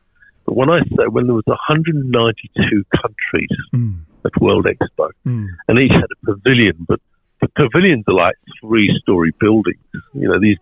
But 0.46 0.56
when 0.56 0.68
I 0.70 0.80
say 0.80 1.06
when 1.08 1.24
there 1.26 1.34
was 1.34 1.46
192 1.46 2.84
countries 3.02 3.48
Mm. 3.72 4.00
at 4.24 4.40
World 4.40 4.66
Expo, 4.66 5.10
Mm. 5.26 5.48
and 5.68 5.78
each 5.78 5.92
had 5.92 6.04
a 6.04 6.26
pavilion, 6.26 6.76
but 6.88 7.00
the 7.40 7.48
pavilions 7.48 8.04
are 8.08 8.14
like 8.14 8.36
three-story 8.60 9.32
buildings. 9.40 9.80
You 10.14 10.28
know, 10.28 10.38
these 10.40 10.58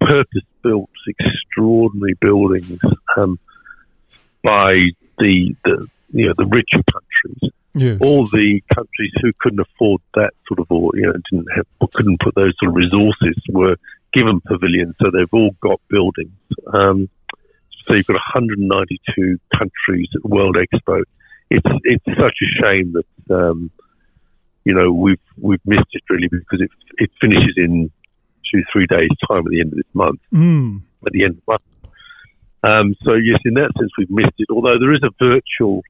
purpose-built, 0.00 0.90
extraordinary 1.06 2.14
buildings 2.20 2.78
um, 3.16 3.38
by 4.42 4.90
the, 5.18 5.54
the 5.64 5.86
you 6.12 6.26
know 6.26 6.34
the 6.36 6.46
richer 6.46 6.82
countries. 6.92 7.52
Yes. 7.74 7.98
All 8.00 8.26
the 8.26 8.62
countries 8.74 9.12
who 9.20 9.32
couldn't 9.40 9.60
afford 9.60 10.00
that 10.14 10.32
sort 10.46 10.60
of, 10.60 10.70
or 10.70 10.90
you 10.94 11.02
know, 11.02 11.12
didn't 11.30 11.48
have, 11.54 11.66
or 11.80 11.88
couldn't 11.88 12.20
put 12.20 12.34
those 12.34 12.54
sort 12.58 12.70
of 12.70 12.76
resources 12.76 13.36
were 13.50 13.76
given 14.18 14.40
pavilions, 14.40 14.94
so 15.00 15.10
they've 15.10 15.32
all 15.32 15.50
got 15.60 15.80
buildings. 15.88 16.32
Um, 16.72 17.08
so 17.84 17.94
you've 17.94 18.06
got 18.06 18.14
192 18.14 19.38
countries 19.56 20.08
at 20.14 20.28
World 20.28 20.56
Expo. 20.56 21.02
It's 21.50 21.66
it's 21.84 22.04
such 22.04 22.36
a 22.42 22.62
shame 22.62 22.94
that 22.94 23.34
um, 23.34 23.70
you 24.64 24.74
know 24.74 24.92
we've 24.92 25.20
we've 25.40 25.64
missed 25.64 25.88
it 25.92 26.02
really 26.10 26.28
because 26.28 26.60
it 26.60 26.70
it 26.98 27.10
finishes 27.20 27.54
in 27.56 27.90
two 28.52 28.62
three 28.72 28.86
days 28.86 29.08
time 29.26 29.46
at 29.46 29.50
the 29.50 29.60
end 29.60 29.72
of 29.72 29.76
this 29.76 29.94
month. 29.94 30.20
Mm. 30.32 30.82
At 31.06 31.12
the 31.12 31.24
end 31.24 31.38
of 31.38 31.46
month. 31.46 31.62
Um, 32.62 32.94
so 33.04 33.14
yes, 33.14 33.40
in 33.44 33.54
that 33.54 33.70
sense 33.78 33.90
we've 33.96 34.10
missed 34.10 34.36
it. 34.38 34.48
Although 34.50 34.78
there 34.78 34.92
is 34.92 35.02
a 35.02 35.10
virtual 35.18 35.82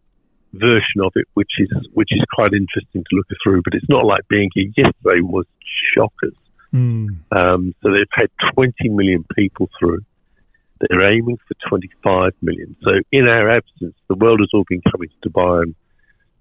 version 0.52 1.02
of 1.02 1.12
it 1.16 1.26
which 1.35 1.50
is 1.58 1.70
which 1.92 2.11
is 2.12 2.23
quite 2.32 2.52
interesting 2.52 3.02
to 3.02 3.16
look 3.16 3.26
through, 3.42 3.62
but 3.64 3.75
it's 3.75 3.88
not 3.88 4.04
like 4.04 4.23
being 4.28 4.50
here. 4.54 4.70
Yesterday 4.76 5.20
was 5.23 5.47
shockers. 5.94 6.35
Mm. 6.75 7.08
Um, 7.32 7.75
so 7.82 7.90
they've 7.90 8.06
had 8.12 8.30
20 8.54 8.88
million 8.90 9.25
people 9.34 9.70
through. 9.78 10.00
They're 10.80 11.12
aiming 11.12 11.38
for 11.48 11.54
25 11.68 12.32
million. 12.42 12.76
So 12.82 12.90
in 13.10 13.26
our 13.26 13.50
absence, 13.50 13.94
the 14.08 14.14
world 14.14 14.40
has 14.40 14.50
all 14.52 14.64
been 14.68 14.82
coming 14.90 15.08
to 15.22 15.28
Dubai 15.28 15.62
and, 15.62 15.75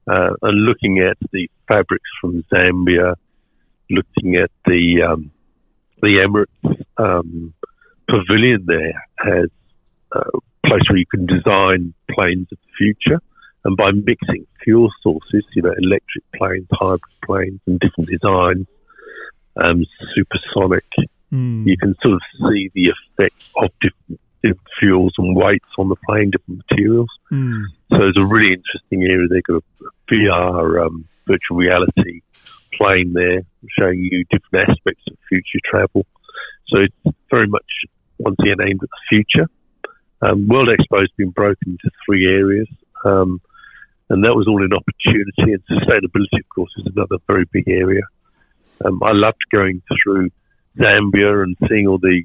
uh, 0.07 0.35
and 0.41 0.65
looking 0.65 0.99
at 0.99 1.17
the 1.31 1.49
fabrics 1.67 2.09
from 2.21 2.43
Zambia, 2.51 3.15
looking 3.89 4.35
at 4.35 4.51
the 4.65 5.03
um, 5.03 5.31
the 6.01 6.17
Emirates 6.25 6.83
um, 6.97 7.53
pavilion. 8.07 8.65
There 8.67 8.93
has 9.19 9.49
a 10.13 10.21
place 10.65 10.83
where 10.89 10.99
you 10.99 11.05
can 11.09 11.25
design 11.25 11.93
planes 12.11 12.47
of 12.51 12.57
the 12.59 12.73
future, 12.77 13.21
and 13.65 13.75
by 13.75 13.91
mixing 13.91 14.45
fuel 14.63 14.89
sources, 15.01 15.43
you 15.55 15.63
know, 15.63 15.73
electric 15.77 16.23
planes, 16.35 16.67
hybrid 16.71 17.01
planes, 17.25 17.59
and 17.65 17.79
different 17.79 18.09
designs, 18.09 18.67
um, 19.63 19.85
supersonic. 20.15 20.85
Mm. 21.31 21.65
You 21.65 21.77
can 21.77 21.95
sort 22.01 22.15
of 22.15 22.21
see 22.49 22.71
the 22.73 22.89
effect 22.89 23.43
of 23.55 23.69
different, 23.81 24.21
different 24.41 24.67
fuels 24.79 25.13
and 25.17 25.35
weights 25.35 25.69
on 25.77 25.89
the 25.89 25.95
plane, 26.07 26.31
different 26.31 26.63
materials. 26.69 27.09
Mm. 27.31 27.63
So 27.91 27.97
it's 28.03 28.19
a 28.19 28.25
really 28.25 28.53
interesting 28.53 29.03
area. 29.03 29.27
They've 29.29 29.43
got 29.43 29.63
a 29.81 30.13
VR 30.13 30.85
um, 30.85 31.05
virtual 31.27 31.57
reality 31.57 32.21
plane 32.73 33.13
there 33.13 33.41
showing 33.77 33.99
you 33.99 34.23
different 34.29 34.69
aspects 34.69 35.03
of 35.09 35.17
future 35.27 35.59
travel. 35.65 36.05
So 36.67 36.79
it's 36.79 37.17
very 37.29 37.47
much 37.47 37.65
once 38.19 38.37
again 38.39 38.57
aimed 38.61 38.81
at 38.83 38.89
the 38.89 39.03
future. 39.09 39.49
Um, 40.21 40.47
World 40.47 40.69
Expo 40.69 40.99
has 40.99 41.11
been 41.17 41.29
broken 41.29 41.71
into 41.71 41.89
three 42.05 42.25
areas, 42.25 42.67
um, 43.05 43.39
and 44.09 44.23
that 44.23 44.33
was 44.35 44.47
all 44.47 44.63
in 44.63 44.71
opportunity. 44.73 45.53
And 45.53 45.63
sustainability, 45.69 46.39
of 46.39 46.49
course, 46.53 46.71
is 46.77 46.87
another 46.95 47.17
very 47.27 47.45
big 47.51 47.67
area. 47.67 48.01
Um, 48.85 49.01
I 49.03 49.11
loved 49.13 49.41
going 49.51 49.81
through 50.03 50.29
Zambia 50.77 51.43
and 51.43 51.55
seeing 51.67 51.87
all 51.87 51.97
the 51.97 52.23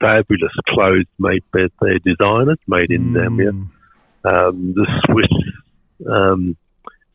fabulous 0.00 0.52
clothes 0.68 1.06
made 1.18 1.42
by 1.52 1.66
their 1.80 1.98
designers, 2.00 2.58
made 2.66 2.90
in 2.90 3.12
Zambia. 3.12 3.50
Mm. 3.50 3.68
Um, 4.24 4.72
the 4.74 4.86
Swiss, 5.06 6.08
um, 6.10 6.56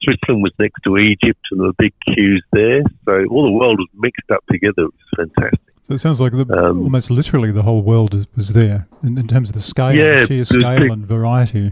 Switzerland 0.01 0.43
was 0.43 0.53
next 0.59 0.79
to 0.83 0.97
Egypt, 0.97 1.39
and 1.51 1.62
were 1.62 1.74
big 1.77 1.93
queues 2.13 2.43
there. 2.51 2.81
So 3.05 3.25
all 3.31 3.45
the 3.45 3.51
world 3.51 3.79
was 3.79 3.88
mixed 3.95 4.29
up 4.31 4.43
together. 4.51 4.83
It 4.83 4.93
was 5.17 5.27
fantastic. 5.36 5.59
So 5.88 5.93
it 5.93 6.00
sounds 6.00 6.19
like 6.19 6.33
the, 6.33 6.45
Um, 6.65 6.83
almost 6.83 7.09
literally 7.09 7.51
the 7.51 7.62
whole 7.63 7.81
world 7.81 8.13
is, 8.13 8.27
was 8.36 8.51
there 8.53 8.88
in, 9.03 9.17
in 9.17 9.27
terms 9.27 9.50
of 9.50 9.53
the 9.55 9.62
scale, 9.62 9.95
Yeah, 9.95 10.21
the 10.21 10.25
sheer 10.27 10.43
scale 10.45 10.79
big- 10.81 10.91
and 10.91 11.05
variety. 11.05 11.71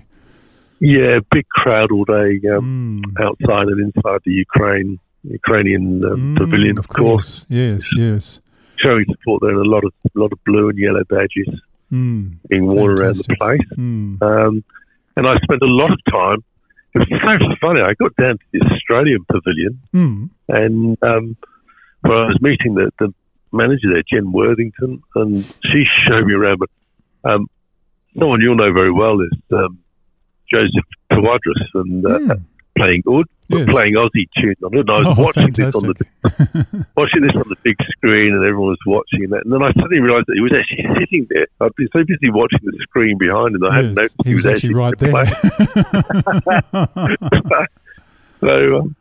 Yeah, 0.80 1.20
big 1.32 1.48
crowd 1.50 1.92
all 1.92 2.06
day 2.06 2.40
um, 2.56 3.02
Mm. 3.06 3.26
outside 3.26 3.68
and 3.68 3.80
inside 3.94 4.22
the 4.26 4.32
Ukraine 4.32 5.00
Ukrainian 5.30 6.04
um, 6.06 6.36
Mm, 6.36 6.38
pavilion, 6.38 6.78
of 6.78 6.88
course, 6.88 7.46
Yes, 7.50 7.92
yes. 7.98 8.40
showing 8.78 9.06
support 9.12 9.42
there, 9.42 9.52
and 9.52 9.66
a 9.66 9.70
lot 9.70 9.84
of 9.84 9.92
a 10.16 10.20
lot 10.20 10.32
of 10.32 10.40
blue 10.46 10.70
and 10.70 10.78
yellow 10.78 11.04
badges 11.10 11.50
Mm. 11.94 12.38
being 12.50 12.66
worn 12.66 12.92
around 13.00 13.16
the 13.18 13.36
place. 13.40 13.62
Mm. 13.78 14.22
Um, 14.22 14.64
and 15.16 15.28
I 15.28 15.38
spent 15.48 15.62
a 15.62 15.72
lot 15.82 15.92
of 15.92 16.00
time. 16.12 16.40
It 16.96 17.00
was 17.00 17.10
so 17.42 17.56
funny. 17.62 17.82
I 17.82 17.94
got 17.94 18.16
down 18.16 18.38
to 18.40 18.46
the 18.54 18.62
Australian 18.74 19.24
pavilion, 19.32 19.80
Mm. 19.94 20.30
and 20.50 20.98
um, 21.04 21.38
where 22.02 22.18
I 22.24 22.28
was 22.28 22.40
meeting 22.42 22.76
the, 22.76 22.92
the 23.00 23.14
manager 23.52 23.88
there, 23.94 24.04
Jen 24.12 24.32
Worthington, 24.32 25.02
and 25.16 25.38
she 25.70 25.84
showed 26.08 26.26
me 26.26 26.34
around. 26.34 26.60
But 26.60 26.70
um, 27.30 27.48
someone 28.18 28.42
you'll 28.42 28.56
know 28.56 28.74
very 28.74 28.92
well 28.92 29.20
is 29.22 29.32
um, 29.52 29.80
Joseph 30.52 30.86
Tawadros, 31.12 31.64
and 31.76 32.06
uh, 32.06 32.20
Mm. 32.20 32.42
Playing 32.78 33.04
oud, 33.10 33.26
but 33.50 33.60
Yes. 33.60 33.70
playing 33.70 33.94
Aussie 33.94 34.28
tunes 34.38 34.58
on 34.64 34.74
it. 34.74 34.80
And 34.82 34.90
I 34.92 34.98
was 35.00 35.08
Oh, 35.18 35.24
watching 35.24 35.54
this 35.54 35.74
on 35.76 35.84
the 35.88 35.96
watching 36.98 37.22
this 37.22 37.36
on 37.36 37.48
the 37.48 37.56
big 37.64 37.78
screen, 37.96 38.34
and 38.34 38.44
everyone 38.44 38.70
was 38.70 38.80
watching 38.86 39.30
that. 39.30 39.44
And 39.46 39.54
then 39.54 39.62
I 39.64 39.72
suddenly 39.74 40.00
realised 40.02 40.26
that 40.28 40.36
he 40.36 40.42
was 40.42 40.52
actually 40.52 40.86
sitting 41.00 41.26
there. 41.30 41.48
I'd 41.62 41.74
been 41.78 41.88
so 41.94 42.04
busy 42.04 42.30
watching 42.32 42.60
the 42.64 42.78
screen 42.82 43.18
behind 43.18 43.56
him, 43.56 43.62
that 43.62 43.72
I 43.72 43.76
hadn't 43.76 43.94
noticed 43.94 44.16
he 44.26 44.36
was 44.36 44.46
actually 44.46 44.74
right 44.74 44.94
there. 45.00 45.12
so 48.42 48.78
um, 48.80 48.96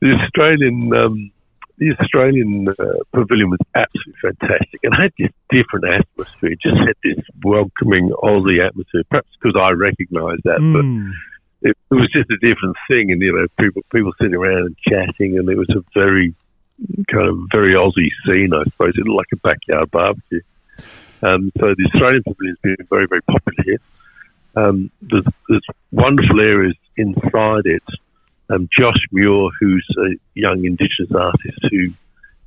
the 0.00 0.12
Australian 0.22 0.94
um, 0.94 1.30
the 1.78 1.94
Australian 2.00 2.68
uh, 2.68 2.74
pavilion 3.12 3.50
was 3.50 3.58
absolutely 3.74 4.14
fantastic 4.22 4.80
and 4.82 4.94
had 4.94 5.12
this 5.18 5.30
different 5.50 5.84
atmosphere. 5.84 6.52
It 6.52 6.60
just 6.62 6.76
had 6.78 6.94
this 7.04 7.18
welcoming 7.44 8.10
Aussie 8.22 8.64
atmosphere. 8.66 9.02
Perhaps 9.10 9.28
because 9.40 9.56
I 9.60 9.70
recognised 9.70 10.42
that, 10.44 10.58
but 10.72 10.84
Mm. 10.84 11.12
It, 11.62 11.76
it 11.90 11.94
was 11.94 12.10
just 12.12 12.30
a 12.30 12.36
different 12.36 12.76
thing. 12.88 13.12
And 13.12 13.20
you 13.20 13.32
know, 13.32 13.46
people 13.58 13.82
people 13.92 14.12
sitting 14.20 14.34
around 14.34 14.66
and 14.66 14.76
chatting, 14.78 15.38
and 15.38 15.48
it 15.48 15.56
was 15.56 15.70
a 15.70 15.82
very 15.94 16.34
kind 17.10 17.28
of 17.28 17.38
very 17.50 17.74
Aussie 17.74 18.10
scene, 18.26 18.52
I 18.52 18.64
suppose. 18.64 18.94
It 18.96 19.06
looked 19.06 19.32
like 19.32 19.32
a 19.32 19.48
backyard 19.48 19.90
barbecue. 19.90 20.40
Um, 21.22 21.50
so 21.58 21.74
the 21.74 21.90
Australian 21.92 22.22
pavilion 22.24 22.56
has 22.62 22.76
been 22.76 22.86
very 22.88 23.06
very 23.06 23.22
popular 23.22 23.62
here. 23.64 23.78
Um, 24.56 24.90
there's, 25.02 25.24
there's 25.48 25.66
wonderful 25.92 26.40
areas 26.40 26.74
inside 26.96 27.66
it. 27.66 27.82
Um, 28.48 28.68
Josh 28.78 28.96
Muir, 29.12 29.50
who's 29.60 29.86
a 29.98 30.14
young 30.34 30.64
Indigenous 30.64 31.12
artist 31.14 31.58
who 31.70 31.92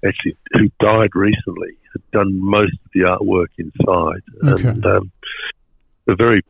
actually 0.07 0.37
who 0.53 0.71
died 0.79 1.09
recently, 1.13 1.77
had 1.93 2.01
done 2.11 2.39
most 2.39 2.73
of 2.73 2.91
the 2.93 3.01
artwork 3.01 3.47
inside, 3.57 4.21
Okay. 4.43 4.69
and 4.69 4.85
um, 4.85 5.11
a 6.07 6.15
very 6.15 6.41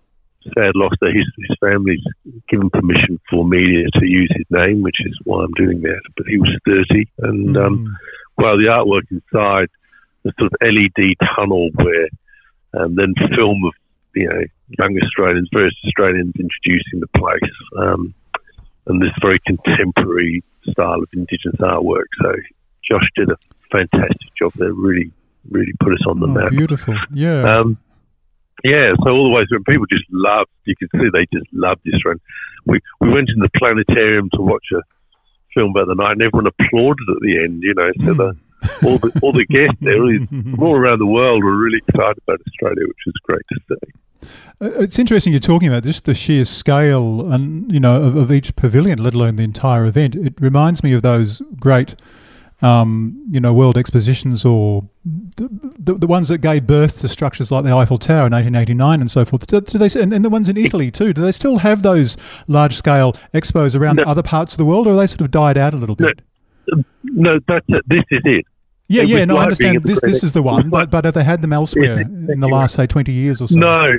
sad 0.53 0.71
loss 0.75 0.91
that 1.01 1.13
his, 1.13 1.25
his 1.47 1.57
family's 1.59 2.03
given 2.49 2.69
permission 2.69 3.19
for 3.29 3.45
media 3.45 3.85
to 3.93 4.05
use 4.05 4.31
his 4.35 4.45
name, 4.49 4.81
which 4.81 4.97
is 5.05 5.17
why 5.23 5.43
I'm 5.43 5.51
doing 5.53 5.81
that. 5.81 6.01
But 6.17 6.27
he 6.27 6.37
was 6.37 6.55
30, 6.65 7.07
and 7.19 7.57
um, 7.57 7.77
Mm. 7.85 7.93
well, 8.37 8.57
the 8.57 8.65
artwork 8.65 9.03
inside, 9.11 9.67
the 10.23 10.31
sort 10.39 10.51
of 10.51 10.57
LED 10.61 11.15
tunnel 11.35 11.69
where 11.75 12.07
um, 12.73 12.95
then 12.95 13.13
film 13.35 13.63
of 13.65 13.73
you 14.15 14.27
know 14.29 14.41
young 14.79 14.97
Australians, 15.03 15.49
various 15.53 15.75
Australians 15.85 16.33
introducing 16.39 16.99
the 16.99 17.07
place, 17.17 17.51
um, 17.77 18.13
and 18.87 19.01
this 19.01 19.11
very 19.21 19.39
contemporary 19.45 20.43
style 20.71 21.01
of 21.01 21.07
Indigenous 21.13 21.59
artwork. 21.59 22.05
So 22.21 22.33
Josh 22.89 23.07
did 23.15 23.29
a 23.29 23.37
fantastic 23.71 24.33
job 24.37 24.51
there. 24.55 24.73
Really, 24.73 25.11
really 25.49 25.73
put 25.79 25.93
us 25.93 25.99
on 26.07 26.19
the 26.19 26.27
Oh, 26.27 26.33
map. 26.33 26.49
beautiful. 26.51 26.95
Yeah. 27.11 27.43
Um, 27.59 27.77
yeah, 28.63 28.93
so 29.03 29.09
all 29.11 29.29
the 29.29 29.35
way 29.35 29.45
through, 29.47 29.63
people 29.63 29.85
just 29.89 30.05
loved. 30.11 30.49
You 30.65 30.75
could 30.77 30.89
see 30.93 31.09
they 31.11 31.25
just 31.33 31.51
loved 31.53 31.81
this 31.85 32.03
run. 32.05 32.19
We 32.65 32.79
we 33.01 33.09
went 33.09 33.29
in 33.29 33.39
the 33.39 33.49
planetarium 33.57 34.29
to 34.33 34.41
watch 34.41 34.65
a 34.73 34.81
film 35.53 35.71
about 35.71 35.87
the 35.87 35.95
night, 35.95 36.13
and 36.13 36.21
everyone 36.21 36.47
applauded 36.47 37.07
at 37.09 37.21
the 37.21 37.43
end. 37.43 37.63
You 37.63 37.73
know, 37.73 37.91
so 38.05 38.13
the 38.13 38.35
all 38.85 38.97
the 38.97 39.19
all 39.21 39.33
the 39.33 39.45
guests 39.45 39.77
there, 39.81 40.01
really, 40.01 40.25
from 40.27 40.61
all 40.61 40.75
around 40.75 40.99
the 40.99 41.05
world, 41.05 41.43
were 41.43 41.57
really 41.57 41.81
excited 41.87 42.21
about 42.27 42.39
Australia, 42.47 42.87
which 42.87 43.03
was 43.05 43.15
great 43.23 43.45
to 43.49 43.59
see. 43.69 43.91
Uh, 44.61 44.81
It's 44.83 44.99
interesting 44.99 45.31
you're 45.31 45.39
talking 45.39 45.69
about 45.69 45.83
just 45.83 46.05
the 46.05 46.13
sheer 46.13 46.45
scale 46.45 47.31
and 47.31 47.71
you 47.71 47.79
know 47.79 48.01
of, 48.01 48.15
of 48.15 48.31
each 48.31 48.55
pavilion, 48.55 49.01
let 49.01 49.13
alone 49.13 49.37
the 49.37 49.43
entire 49.43 49.85
event. 49.85 50.15
It 50.15 50.33
reminds 50.39 50.83
me 50.83 50.93
of 50.93 51.01
those 51.01 51.41
great, 51.59 51.95
um, 52.61 53.23
you 53.29 53.39
know, 53.39 53.53
world 53.53 53.77
expositions 53.77 54.43
or 54.43 54.83
the, 55.37 55.47
the, 55.79 55.93
the 55.93 56.07
ones 56.07 56.27
that 56.27 56.39
gave 56.39 56.67
birth 56.67 56.99
to 57.01 57.07
structures 57.07 57.51
like 57.51 57.63
the 57.63 57.73
Eiffel 57.73 57.97
Tower 57.97 58.27
in 58.27 58.33
1889 58.33 58.99
and 59.01 59.09
so 59.09 59.23
forth. 59.25 59.47
Do, 59.47 59.61
do 59.61 59.77
they 59.77 60.01
and, 60.01 60.11
and 60.11 60.25
the 60.25 60.29
ones 60.29 60.49
in 60.49 60.57
Italy 60.57 60.91
too? 60.91 61.13
Do 61.13 61.21
they 61.21 61.31
still 61.31 61.59
have 61.59 61.81
those 61.83 62.17
large 62.47 62.75
scale 62.75 63.13
expos 63.33 63.79
around 63.79 63.95
No. 63.97 64.03
other 64.03 64.23
parts 64.23 64.53
of 64.53 64.57
the 64.57 64.65
world, 64.65 64.87
or 64.87 64.91
have 64.91 64.99
they 64.99 65.07
sort 65.07 65.21
of 65.21 65.31
died 65.31 65.57
out 65.57 65.73
a 65.73 65.77
little 65.77 65.95
bit? 65.95 66.21
No, 67.03 67.39
that's 67.47 67.65
it. 67.69 67.83
This 67.87 68.03
is 68.11 68.21
it. 68.25 68.45
Yeah, 68.87 69.03
It 69.03 69.07
yeah, 69.09 69.25
no, 69.25 69.35
I 69.35 69.37
like 69.37 69.43
understand. 69.43 69.83
This 69.83 70.01
this 70.01 70.23
is 70.23 70.33
the 70.33 70.41
one, 70.43 70.69
but 70.69 70.89
but 70.91 71.05
have 71.05 71.13
they 71.13 71.23
had 71.23 71.41
them 71.41 71.53
elsewhere 71.53 72.01
in 72.01 72.39
the 72.39 72.47
last 72.47 72.75
say 72.75 72.87
20 72.87 73.11
years 73.11 73.41
or 73.41 73.47
so? 73.47 73.55
No, 73.57 73.93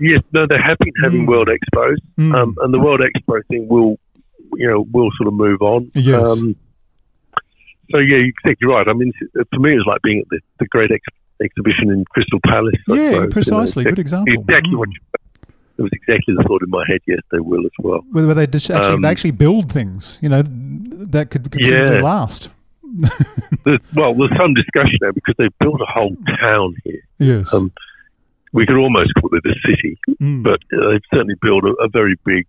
yes, 0.00 0.20
no, 0.32 0.46
they 0.46 0.58
have 0.62 0.78
been 0.78 0.92
having 1.02 1.24
Mm. 1.24 1.28
World 1.28 1.48
Expos, 1.48 1.96
Mm. 2.18 2.34
um, 2.34 2.56
and 2.62 2.74
the 2.74 2.78
World 2.80 3.00
Expo 3.00 3.40
thing 3.48 3.68
will, 3.68 3.98
you 4.54 4.68
know, 4.68 4.86
will 4.92 5.10
sort 5.16 5.28
of 5.28 5.34
move 5.34 5.62
on. 5.62 5.90
Yes. 5.94 6.28
Um, 6.28 6.56
so 7.92 7.98
yeah, 7.98 8.16
you're 8.16 8.26
exactly 8.28 8.66
right. 8.68 8.88
I 8.88 8.92
mean, 8.94 9.12
for 9.52 9.60
me, 9.60 9.72
it 9.74 9.76
was 9.76 9.84
like 9.86 10.02
being 10.02 10.20
at 10.20 10.28
the, 10.30 10.40
the 10.58 10.66
great 10.66 10.90
ex- 10.90 11.04
exhibition 11.42 11.90
in 11.90 12.04
Crystal 12.06 12.40
Palace. 12.46 12.74
Yeah, 12.88 13.12
suppose, 13.12 13.32
precisely. 13.32 13.82
You 13.82 13.90
know, 13.90 13.94
Good 13.94 13.98
example. 14.00 14.32
Exactly 14.34 14.72
Mm. 14.74 14.78
what 14.78 14.88
you, 14.90 15.00
it 15.78 15.82
was 15.82 15.90
exactly 15.92 16.34
the 16.36 16.42
thought 16.44 16.62
in 16.62 16.70
my 16.70 16.84
head 16.86 17.00
yesterday, 17.06 17.40
Will, 17.40 17.64
as 17.64 17.72
well. 17.80 18.00
Where, 18.12 18.26
where 18.26 18.34
they 18.34 18.46
just 18.46 18.70
actually 18.70 18.94
Um, 18.96 19.02
they 19.02 19.08
actually 19.08 19.30
build 19.32 19.70
things, 19.72 20.18
you 20.22 20.28
know, 20.28 20.42
that 20.46 21.30
could 21.30 21.50
conceivably 21.50 21.96
Yeah. 21.96 22.02
last. 22.02 22.50
There's, 23.64 23.80
well, 23.94 24.12
there's 24.14 24.36
some 24.36 24.52
discussion 24.54 24.98
now 25.00 25.12
because 25.12 25.34
they've 25.38 25.56
built 25.60 25.80
a 25.80 25.86
whole 25.86 26.14
town 26.40 26.74
here. 26.84 27.00
Yes. 27.18 27.54
Um, 27.54 27.72
we 28.52 28.66
could 28.66 28.76
almost 28.76 29.12
call 29.18 29.30
it 29.32 29.44
a 29.46 29.54
city, 29.66 29.98
Mm. 30.20 30.42
but 30.42 30.60
uh, 30.76 30.90
they've 30.90 31.00
certainly 31.12 31.36
built 31.40 31.64
a, 31.64 31.72
a 31.82 31.88
very 31.88 32.16
big 32.26 32.46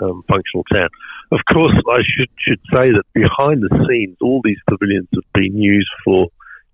um, 0.00 0.22
functional 0.28 0.64
town. 0.72 0.88
Of 1.32 1.40
course, 1.52 1.74
I 1.88 2.00
should 2.04 2.28
should 2.38 2.60
say 2.70 2.92
that 2.92 3.04
behind 3.14 3.62
the 3.62 3.86
scenes, 3.88 4.16
all 4.20 4.40
these 4.44 4.60
pavilions 4.68 5.08
have 5.14 5.32
been 5.34 5.56
used 5.56 5.90
for 6.04 6.28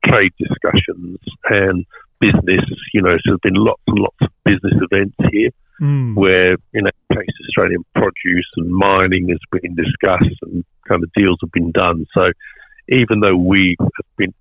trade 0.05 0.33
discussions 0.39 1.19
and 1.49 1.87
business. 2.21 2.67
You 2.93 3.03
know, 3.03 3.17
so 3.19 3.31
there've 3.33 3.41
been 3.43 3.55
lots 3.55 3.83
and 3.87 3.99
lots 3.99 4.17
of 4.21 4.29
business 4.45 4.75
events 4.91 5.17
here 5.31 5.51
Mm. 5.81 6.17
where, 6.17 6.57
in 6.75 6.85
that 6.85 6.95
case, 7.13 7.29
Australian 7.47 7.85
produce 7.95 8.51
and 8.57 8.71
mining 8.71 9.29
has 9.29 9.39
been 9.53 9.77
discussed 9.77 10.39
and 10.43 10.65
kind 10.89 11.05
of 11.05 11.13
deals 11.13 11.39
have 11.41 11.53
been 11.53 11.71
done. 11.71 12.05
So 12.15 12.33
even 12.89 13.21
though 13.21 13.37
we 13.37 13.77
have 13.79 14.17
been, 14.17 14.35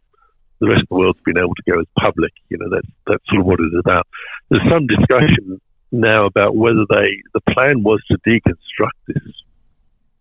the 0.60 0.70
rest 0.70 0.82
of 0.82 0.90
the 0.90 0.96
world's 0.96 1.20
been 1.26 1.38
able 1.38 1.54
to 1.54 1.72
go 1.72 1.80
as 1.80 1.86
public, 2.00 2.34
you 2.50 2.58
know, 2.58 2.70
that's, 2.72 2.88
that's 3.06 3.24
sort 3.30 3.42
of 3.42 3.46
what 3.46 3.60
it's 3.60 3.76
about. 3.78 4.08
There's 4.50 4.68
some 4.72 4.88
discussion 4.88 5.62
now 5.92 6.26
about 6.26 6.56
whether 6.56 6.86
they, 6.90 7.22
the 7.36 7.42
plan 7.54 7.84
was 7.84 8.02
to 8.10 8.18
deconstruct 8.26 8.98
this 9.08 9.22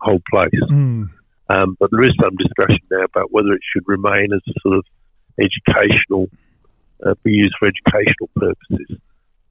whole 0.01 0.21
place. 0.31 0.51
Mm. 0.71 1.11
Um, 1.49 1.77
but 1.79 1.91
there 1.93 2.03
is 2.05 2.13
some 2.21 2.35
discussion 2.37 2.81
now 2.91 3.05
about 3.05 3.33
whether 3.33 3.53
it 3.53 3.61
should 3.73 3.85
remain 3.87 4.33
as 4.35 4.41
a 4.49 4.53
sort 4.63 4.79
of 4.79 4.85
educational, 5.39 6.29
uh, 7.07 7.15
be 7.23 7.33
used 7.33 7.55
for 7.59 7.69
educational 7.69 8.29
purposes. 8.35 8.99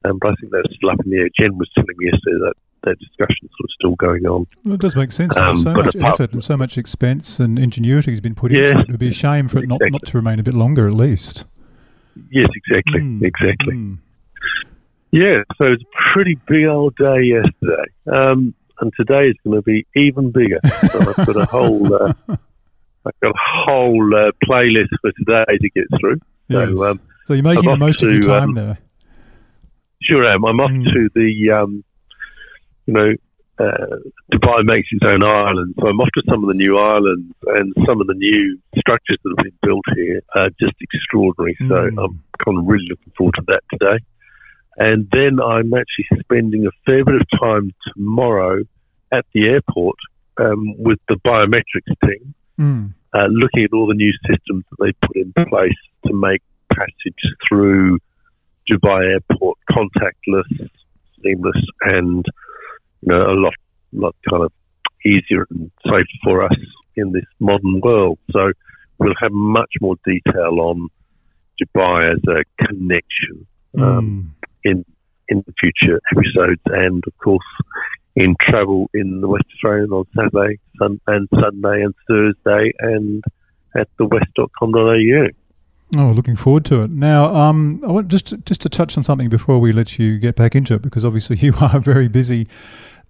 Um, 0.04 0.20
but 0.22 0.32
I 0.32 0.36
think 0.40 0.52
that's 0.52 0.76
still 0.76 0.90
up 0.92 1.00
in 1.04 1.10
the 1.12 1.18
air. 1.18 1.30
Jen 1.40 1.58
was 1.58 1.70
telling 1.74 1.96
me 1.98 2.06
yesterday 2.06 2.38
that 2.42 2.54
that 2.84 3.00
discussion's 3.00 3.50
sort 3.58 3.64
of 3.64 3.70
still 3.80 3.96
going 3.96 4.26
on. 4.26 4.46
Well, 4.64 4.76
it 4.76 4.82
does 4.82 4.96
make 4.96 5.12
sense. 5.12 5.36
Um, 5.36 5.56
so 5.56 5.74
much 5.74 5.96
effort 5.96 6.34
and 6.34 6.44
so 6.44 6.56
much 6.56 6.78
expense 6.78 7.40
and 7.40 7.58
ingenuity 7.58 8.12
has 8.12 8.20
been 8.22 8.36
put 8.36 8.52
into 8.52 8.64
it. 8.72 8.78
It 8.82 8.92
would 8.92 9.00
be 9.00 9.08
a 9.08 9.12
shame 9.14 9.48
for 9.48 9.58
it 9.60 9.68
not, 9.68 9.82
not 9.90 10.06
to 10.06 10.18
remain 10.18 10.40
a 10.40 10.44
bit 10.44 10.54
longer, 10.54 10.88
at 10.88 10.94
least. 10.94 11.46
Yes, 12.30 12.48
exactly, 12.56 13.02
Mm. 13.02 13.24
exactly. 13.24 13.74
Mm. 13.74 13.98
Yeah, 15.12 15.44
so 15.58 15.66
it's 15.66 15.82
a 15.82 16.14
pretty 16.14 16.38
big 16.48 16.66
old 16.66 16.96
day 16.98 17.22
yesterday, 17.24 17.86
um, 18.12 18.54
and 18.82 18.92
today 19.00 19.30
is 19.30 19.36
going 19.44 19.56
to 19.56 19.62
be 19.62 19.86
even 19.96 20.32
bigger. 20.32 20.60
So 20.92 21.00
I've 21.00 21.26
got 21.26 21.38
a 21.38 21.46
whole, 21.46 21.94
uh, 21.94 22.14
I've 23.06 23.20
got 23.22 23.30
a 23.32 23.40
whole 23.66 24.12
uh, 24.16 24.32
playlist 24.44 24.90
for 25.02 25.12
today 25.18 25.58
to 25.62 25.70
get 25.70 25.86
through. 26.00 26.20
Yes. 26.48 26.70
So 26.70 26.86
um, 26.86 27.00
So 27.28 27.34
you're 27.34 27.44
making 27.44 27.70
the 27.70 27.78
most 27.78 28.02
of 28.04 28.12
your 28.12 28.22
time 28.22 28.50
um, 28.50 28.56
there. 28.56 28.78
Sure 30.02 30.26
am. 30.26 30.46
I'm 30.46 30.60
off 30.60 30.72
Mm. 30.72 30.84
to 30.94 31.10
the, 31.16 31.52
um, 31.52 31.84
you 32.86 32.94
know, 32.94 33.14
uh, 33.58 33.96
Dubai 34.34 34.66
makes 34.66 34.90
its 34.92 35.02
own 35.06 35.24
island, 35.24 35.74
so 35.80 35.88
I'm 35.88 36.00
off 36.02 36.10
to 36.16 36.22
some 36.30 36.44
of 36.44 36.50
the 36.50 36.54
new 36.54 36.78
islands 36.78 37.34
and 37.48 37.74
some 37.88 38.02
of 38.02 38.08
the 38.08 38.14
new 38.14 38.60
structures 38.78 39.18
that 39.24 39.34
have 39.38 39.44
been 39.46 39.58
built 39.64 39.86
here 39.96 40.22
are 40.36 40.50
just 40.60 40.74
extraordinary. 40.82 41.56
So 41.70 41.76
Mm. 41.90 42.04
I'm 42.04 42.24
kind 42.44 42.58
of 42.60 42.66
really 42.68 42.86
looking 42.90 43.14
forward 43.18 43.36
to 43.36 43.44
that 43.48 43.62
today. 43.72 44.04
And 44.78 45.08
then 45.12 45.40
I'm 45.42 45.74
actually 45.74 46.20
spending 46.20 46.66
a 46.66 46.72
fair 46.86 47.06
bit 47.06 47.16
of 47.16 47.40
time 47.40 47.74
tomorrow 47.94 48.64
at 49.12 49.26
the 49.34 49.48
airport 49.48 49.96
um, 50.38 50.76
with 50.78 51.00
the 51.08 51.16
biometrics 51.26 51.96
team, 52.06 52.34
Mm. 52.60 52.94
uh, 53.14 53.28
looking 53.30 53.66
at 53.66 53.74
all 53.74 53.88
the 53.88 53.94
new 53.94 54.14
systems 54.30 54.64
that 54.70 54.78
they 54.80 55.08
put 55.08 55.16
in 55.18 55.34
place 55.50 55.76
to 56.06 56.14
make 56.14 56.42
passage 56.74 57.36
through 57.48 58.00
Dubai 58.70 59.12
Airport 59.12 59.58
contactless, 59.70 60.70
seamless, 61.22 61.62
and 61.82 62.26
you 63.02 63.10
know 63.10 63.30
a 63.30 63.36
lot, 63.36 63.54
lot 63.92 64.16
kind 64.30 64.44
of 64.44 64.54
easier 65.06 65.46
and 65.50 65.70
safer 65.84 66.06
for 66.24 66.44
us 66.44 66.58
in 66.96 67.12
this 67.12 67.26
modern 67.40 67.82
world. 67.82 68.18
So 68.32 68.52
we'll 69.00 69.14
have 69.20 69.34
much 69.34 69.74
more 69.82 69.96
detail 70.06 70.60
on 70.62 70.88
Dubai 71.62 72.14
as 72.14 72.22
a 72.28 72.66
connection 72.66 73.46
um, 73.78 74.34
Mm. 74.35 74.35
In 74.66 74.84
in 75.30 75.44
the 75.48 75.54
future 75.60 76.00
episodes, 76.12 76.62
and 76.66 77.02
of 77.08 77.18
course 77.24 77.46
in 78.16 78.36
travel 78.42 78.90
in 78.94 79.22
the 79.22 79.28
West 79.28 79.46
Australian 79.56 79.92
on 79.92 80.06
Saturday, 80.16 80.60
sun, 80.80 81.00
and 81.08 81.28
Sunday 81.34 81.84
and 81.84 81.94
Thursday, 82.08 82.72
and 82.80 83.24
at 83.78 83.88
the 83.98 84.06
west.com.au. 84.06 85.28
Oh, 85.98 86.12
looking 86.12 86.36
forward 86.36 86.66
to 86.66 86.82
it. 86.82 86.90
Now, 86.90 87.34
um, 87.36 87.82
I 87.86 87.92
want 87.92 88.08
just 88.08 88.28
to, 88.28 88.38
just 88.38 88.62
to 88.62 88.70
touch 88.70 88.98
on 88.98 89.04
something 89.04 89.30
before 89.30 89.60
we 89.60 89.72
let 89.72 90.00
you 90.00 90.18
get 90.18 90.36
back 90.36 90.56
into 90.56 90.74
it, 90.74 90.82
because 90.82 91.06
obviously 91.06 91.36
you 91.40 91.54
are 91.60 91.80
very 91.80 92.08
busy. 92.08 92.48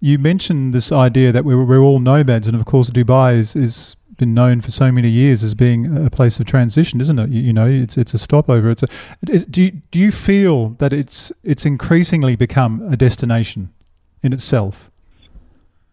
You 0.00 0.18
mentioned 0.18 0.74
this 0.74 0.92
idea 0.92 1.32
that 1.32 1.44
we're, 1.44 1.64
we're 1.64 1.80
all 1.80 2.00
nomads, 2.00 2.48
and 2.48 2.56
of 2.58 2.66
course, 2.66 2.90
Dubai 2.90 3.38
is, 3.38 3.56
is 3.56 3.96
been 4.16 4.34
known 4.34 4.60
for 4.60 4.70
so 4.70 4.90
many 4.90 5.08
years 5.08 5.42
as 5.42 5.54
being 5.54 6.04
a 6.06 6.10
place 6.10 6.40
of 6.40 6.46
transition, 6.46 7.00
isn't 7.00 7.18
it? 7.18 7.30
You, 7.30 7.42
you 7.42 7.52
know, 7.52 7.66
it's 7.66 7.96
it's 7.96 8.14
a 8.14 8.18
stopover. 8.18 8.70
It's 8.70 8.82
a. 8.82 8.88
Is, 9.28 9.46
do 9.46 9.62
you, 9.62 9.70
do 9.90 9.98
you 9.98 10.10
feel 10.10 10.70
that 10.78 10.92
it's 10.92 11.32
it's 11.44 11.64
increasingly 11.66 12.36
become 12.36 12.82
a 12.90 12.96
destination 12.96 13.70
in 14.22 14.32
itself? 14.32 14.90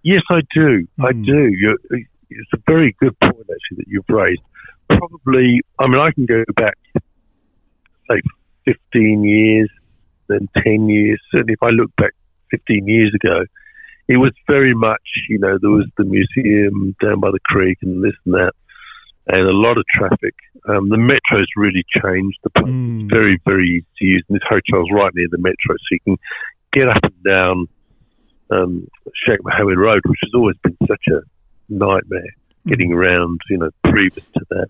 Yes, 0.04 0.22
I 0.30 0.42
do. 0.54 0.88
I 1.00 1.12
Hmm. 1.12 1.24
do. 1.24 1.50
You're, 1.58 1.78
it's 2.30 2.54
a 2.54 2.58
very 2.68 2.96
good 3.00 3.18
point, 3.20 3.36
actually, 3.38 3.78
that 3.78 3.86
you've 3.88 4.10
raised. 4.10 4.42
Probably, 4.90 5.62
I 5.80 5.88
mean, 5.88 6.00
I 6.00 6.12
can 6.12 6.26
go 6.26 6.44
back, 6.56 6.78
say, 8.10 8.22
15 8.66 9.24
years, 9.24 9.70
then 10.28 10.50
10 10.64 10.90
years. 10.90 11.20
Certainly, 11.32 11.54
if 11.54 11.64
I 11.64 11.70
look 11.70 11.96
back 11.96 12.12
15 12.52 12.88
years 12.88 13.14
ago, 13.14 13.46
it 14.08 14.18
was 14.18 14.34
very 14.48 14.74
much, 14.74 15.02
you 15.30 15.40
know, 15.40 15.58
there 15.62 15.72
was 15.72 15.88
the 15.98 16.04
museum 16.04 16.96
down 17.02 17.20
by 17.20 17.32
the 17.32 17.40
creek 17.46 17.78
and 17.82 18.04
this 18.04 18.14
and 18.26 18.34
that, 18.34 18.52
and 19.28 19.48
a 19.48 19.54
lot 19.54 19.78
of 19.78 19.86
traffic. 19.98 20.36
Um, 20.68 20.90
the 20.90 20.98
metro's 20.98 21.48
really 21.56 21.84
changed 22.04 22.38
the 22.44 22.50
place. 22.50 22.68
Mm. 22.68 23.10
Very, 23.10 23.40
very 23.46 23.68
easy 23.70 23.88
to 24.00 24.06
use. 24.06 24.24
And 24.28 24.36
this 24.36 24.48
hotel's 24.48 24.90
right 24.92 25.12
near 25.16 25.28
the 25.32 25.38
metro, 25.38 25.76
so 25.76 25.88
you 25.92 26.00
can 26.04 26.18
get 26.74 26.90
up 26.90 27.04
and 27.04 27.24
down 27.24 27.68
um, 28.52 28.88
Sheikh 29.26 29.44
Mohammed 29.44 29.78
Road, 29.78 30.02
which 30.06 30.20
has 30.24 30.32
always 30.34 30.58
been 30.64 30.78
such 30.88 31.06
a 31.08 31.22
nightmare 31.70 32.36
getting 32.68 32.94
around, 32.94 33.42
you 33.50 33.58
know, 33.58 33.70
previous 33.86 34.26
to 34.26 34.46
that. 34.50 34.68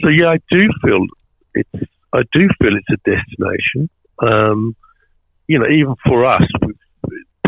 So 0.00 0.08
yeah, 0.08 0.28
I 0.28 0.38
do 0.50 0.68
feel 0.84 1.06
it's 1.54 1.90
I 2.12 2.22
do 2.32 2.48
feel 2.60 2.76
it's 2.76 2.88
a 2.90 3.10
destination. 3.10 3.90
Um, 4.22 4.76
you 5.48 5.58
know, 5.58 5.66
even 5.66 5.94
for 6.06 6.24
us, 6.24 6.42
we've, 6.64 6.74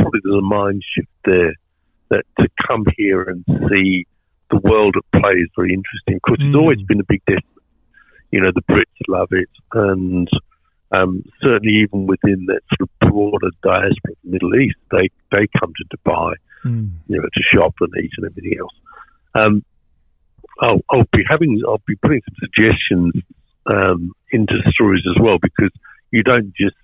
probably 0.08 0.20
there's 0.24 0.38
a 0.38 0.42
mind 0.42 0.82
shift 0.94 1.08
there 1.24 1.54
that 2.10 2.24
to 2.40 2.48
come 2.66 2.84
here 2.96 3.22
and 3.22 3.44
see 3.70 4.06
the 4.50 4.56
world 4.64 4.96
at 4.96 5.20
play 5.20 5.32
is 5.32 5.48
very 5.56 5.74
interesting. 5.74 6.16
Of 6.16 6.22
course, 6.22 6.38
it's 6.40 6.54
Mm. 6.56 6.60
always 6.60 6.80
been 6.82 7.00
a 7.00 7.04
big 7.04 7.20
destination. 7.26 7.44
You 8.30 8.40
know, 8.40 8.50
the 8.54 8.62
Brits 8.62 8.84
love 9.08 9.28
it, 9.32 9.48
and 9.74 10.28
um, 10.90 11.22
certainly 11.42 11.74
even 11.82 12.06
within 12.06 12.46
that 12.46 12.60
sort 12.76 12.88
of 12.88 13.10
broader 13.10 13.50
diaspora 13.62 14.12
of 14.12 14.18
the 14.24 14.30
Middle 14.30 14.54
East, 14.56 14.76
they 14.90 15.08
they 15.30 15.46
come 15.58 15.72
to 15.76 15.84
Dubai 15.96 16.34
Mm. 16.64 16.90
you 17.06 17.16
know, 17.20 17.22
to 17.22 17.42
shop 17.54 17.74
and 17.80 17.92
eat 18.02 18.10
and 18.16 18.26
everything 18.26 18.58
else. 18.58 18.74
Um, 19.36 19.64
I'll, 20.60 20.80
I'll 20.90 21.06
be 21.12 21.22
having, 21.28 21.62
I'll 21.64 21.80
be 21.86 21.94
putting 21.94 22.20
some 22.26 22.34
suggestions 22.40 23.12
um, 23.66 24.12
into 24.32 24.54
stories 24.72 25.04
as 25.08 25.22
well 25.22 25.38
because 25.40 25.70
you 26.10 26.24
don't 26.24 26.52
just, 26.56 26.74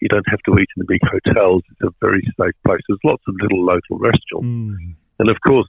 you 0.00 0.08
don't 0.08 0.26
have 0.28 0.40
to 0.46 0.52
eat 0.58 0.68
in 0.76 0.84
the 0.84 0.86
big 0.88 1.00
hotels. 1.04 1.62
It's 1.70 1.80
a 1.82 1.90
very 2.00 2.22
safe 2.40 2.54
place. 2.64 2.80
There's 2.88 3.00
lots 3.04 3.22
of 3.28 3.34
little 3.40 3.64
local 3.64 3.98
restaurants, 3.98 4.46
Mm. 4.48 4.94
and 5.18 5.28
of 5.28 5.36
course, 5.46 5.68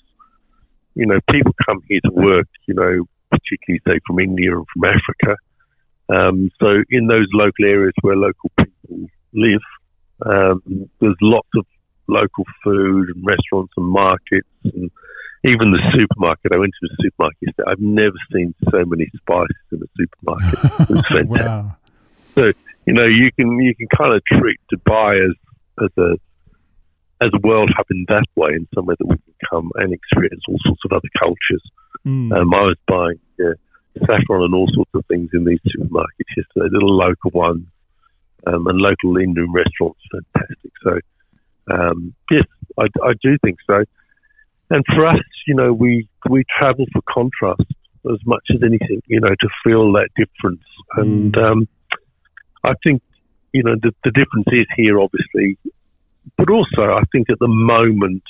you 0.95 1.05
know, 1.05 1.19
people 1.29 1.53
come 1.65 1.81
here 1.87 1.99
to 2.05 2.11
work. 2.11 2.47
You 2.67 2.73
know, 2.75 3.05
particularly 3.29 3.81
say 3.87 3.99
from 4.07 4.19
India 4.19 4.55
and 4.57 4.65
from 4.73 4.83
Africa. 4.85 5.35
Um, 6.09 6.49
so 6.59 6.83
in 6.89 7.07
those 7.07 7.27
local 7.33 7.65
areas 7.65 7.93
where 8.01 8.15
local 8.17 8.51
people 8.57 9.07
live, 9.33 9.61
um, 10.25 10.89
there's 10.99 11.15
lots 11.21 11.47
of 11.55 11.65
local 12.07 12.43
food 12.63 13.07
and 13.15 13.25
restaurants 13.25 13.71
and 13.77 13.85
markets 13.87 14.47
and 14.65 14.91
even 15.45 15.71
the 15.71 15.79
supermarket. 15.95 16.51
I 16.51 16.57
went 16.57 16.73
to 16.81 16.87
the 16.89 16.97
supermarket 17.03 17.37
yesterday. 17.41 17.71
I've 17.71 17.79
never 17.79 18.17
seen 18.33 18.53
so 18.69 18.83
many 18.85 19.07
spices 19.15 19.55
in 19.71 19.79
a 19.81 19.87
supermarket. 19.97 20.59
It 20.89 20.95
was 20.95 21.05
fantastic. 21.09 21.29
wow. 21.29 21.77
You 22.85 22.93
know, 22.93 23.05
you 23.05 23.31
can 23.37 23.59
you 23.59 23.75
can 23.75 23.87
kind 23.95 24.13
of 24.13 24.21
treat 24.25 24.59
Dubai 24.73 25.23
as 25.27 25.35
as 25.83 25.89
a 25.97 26.17
as 27.23 27.29
a 27.33 27.47
world 27.47 27.71
hub 27.75 27.85
in 27.91 28.05
that 28.07 28.25
way, 28.35 28.51
in 28.53 28.67
somewhere 28.73 28.95
that 28.99 29.07
we 29.07 29.15
can 29.15 29.33
come 29.49 29.71
and 29.75 29.93
experience 29.93 30.41
all 30.47 30.57
sorts 30.65 30.81
of 30.85 30.91
other 30.91 31.09
cultures. 31.19 31.63
Mm. 32.05 32.35
Um, 32.35 32.53
I 32.53 32.61
was 32.61 32.77
buying 32.87 33.19
uh, 33.39 33.53
saffron 34.07 34.43
and 34.43 34.55
all 34.55 34.69
sorts 34.73 34.91
of 34.95 35.05
things 35.05 35.29
in 35.33 35.45
these 35.45 35.59
supermarkets 35.69 36.33
yesterday, 36.35 36.69
little 36.71 36.97
local 36.97 37.31
ones 37.31 37.67
um, 38.47 38.65
and 38.65 38.79
local 38.79 39.17
Indian 39.17 39.51
restaurants. 39.53 40.01
Fantastic. 40.11 40.71
So, 40.83 40.99
um, 41.71 42.15
yes, 42.31 42.45
I, 42.79 42.85
I 43.03 43.13
do 43.21 43.37
think 43.43 43.59
so. 43.67 43.83
And 44.71 44.83
for 44.95 45.05
us, 45.05 45.19
you 45.45 45.53
know, 45.53 45.71
we 45.73 46.07
we 46.29 46.43
travel 46.57 46.85
for 46.91 47.01
contrast. 47.07 47.69
as 48.09 48.19
much 48.25 48.43
as 48.49 48.61
anything, 48.63 49.01
you 49.07 49.19
know, 49.19 49.29
to 49.29 49.49
feel 49.63 49.91
that 49.93 50.09
difference. 50.17 50.63
And 50.95 51.37
um, 51.37 51.67
I 52.63 52.73
think, 52.83 53.01
you 53.53 53.63
know, 53.63 53.75
the, 53.81 53.91
the 54.03 54.11
difference 54.11 54.47
is 54.51 54.67
here, 54.75 54.99
obviously, 54.99 55.57
but 56.37 56.49
also 56.49 56.93
I 56.93 57.03
think 57.11 57.29
at 57.29 57.39
the 57.39 57.47
moment, 57.47 58.23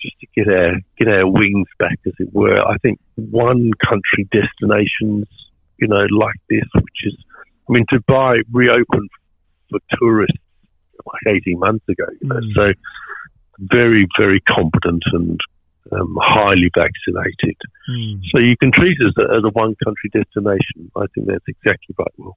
just 0.00 0.16
to 0.20 0.26
get 0.34 0.48
our 0.52 0.74
get 0.98 1.08
our 1.08 1.26
wings 1.26 1.68
back, 1.78 1.98
as 2.06 2.12
it 2.18 2.32
were, 2.32 2.60
I 2.60 2.76
think 2.78 2.98
one 3.16 3.70
country 3.88 4.28
destinations, 4.32 5.26
you 5.78 5.88
know, 5.88 6.06
like 6.10 6.36
this, 6.50 6.64
which 6.74 7.00
is, 7.04 7.14
I 7.68 7.72
mean, 7.72 7.86
Dubai 7.92 8.42
reopened 8.52 9.10
for 9.70 9.80
tourists 9.98 10.38
like 11.06 11.36
18 11.36 11.58
months 11.58 11.84
ago, 11.88 12.04
you 12.20 12.28
know, 12.28 12.36
Mm. 12.36 12.54
so 12.54 12.72
very, 13.58 14.06
very 14.18 14.40
competent 14.40 15.02
and 15.12 15.40
um, 15.92 16.16
highly 16.20 16.70
vaccinated. 16.74 17.56
Mm. 17.88 18.20
So 18.32 18.38
you 18.38 18.56
can 18.58 18.72
treat 18.72 18.96
it 19.00 19.06
as 19.06 19.14
a, 19.18 19.36
as 19.36 19.44
a 19.44 19.50
one 19.50 19.74
country 19.84 20.10
destination. 20.12 20.90
I 20.96 21.06
think 21.14 21.26
that's 21.26 21.44
exactly 21.46 21.94
right. 21.98 22.12
Will. 22.18 22.36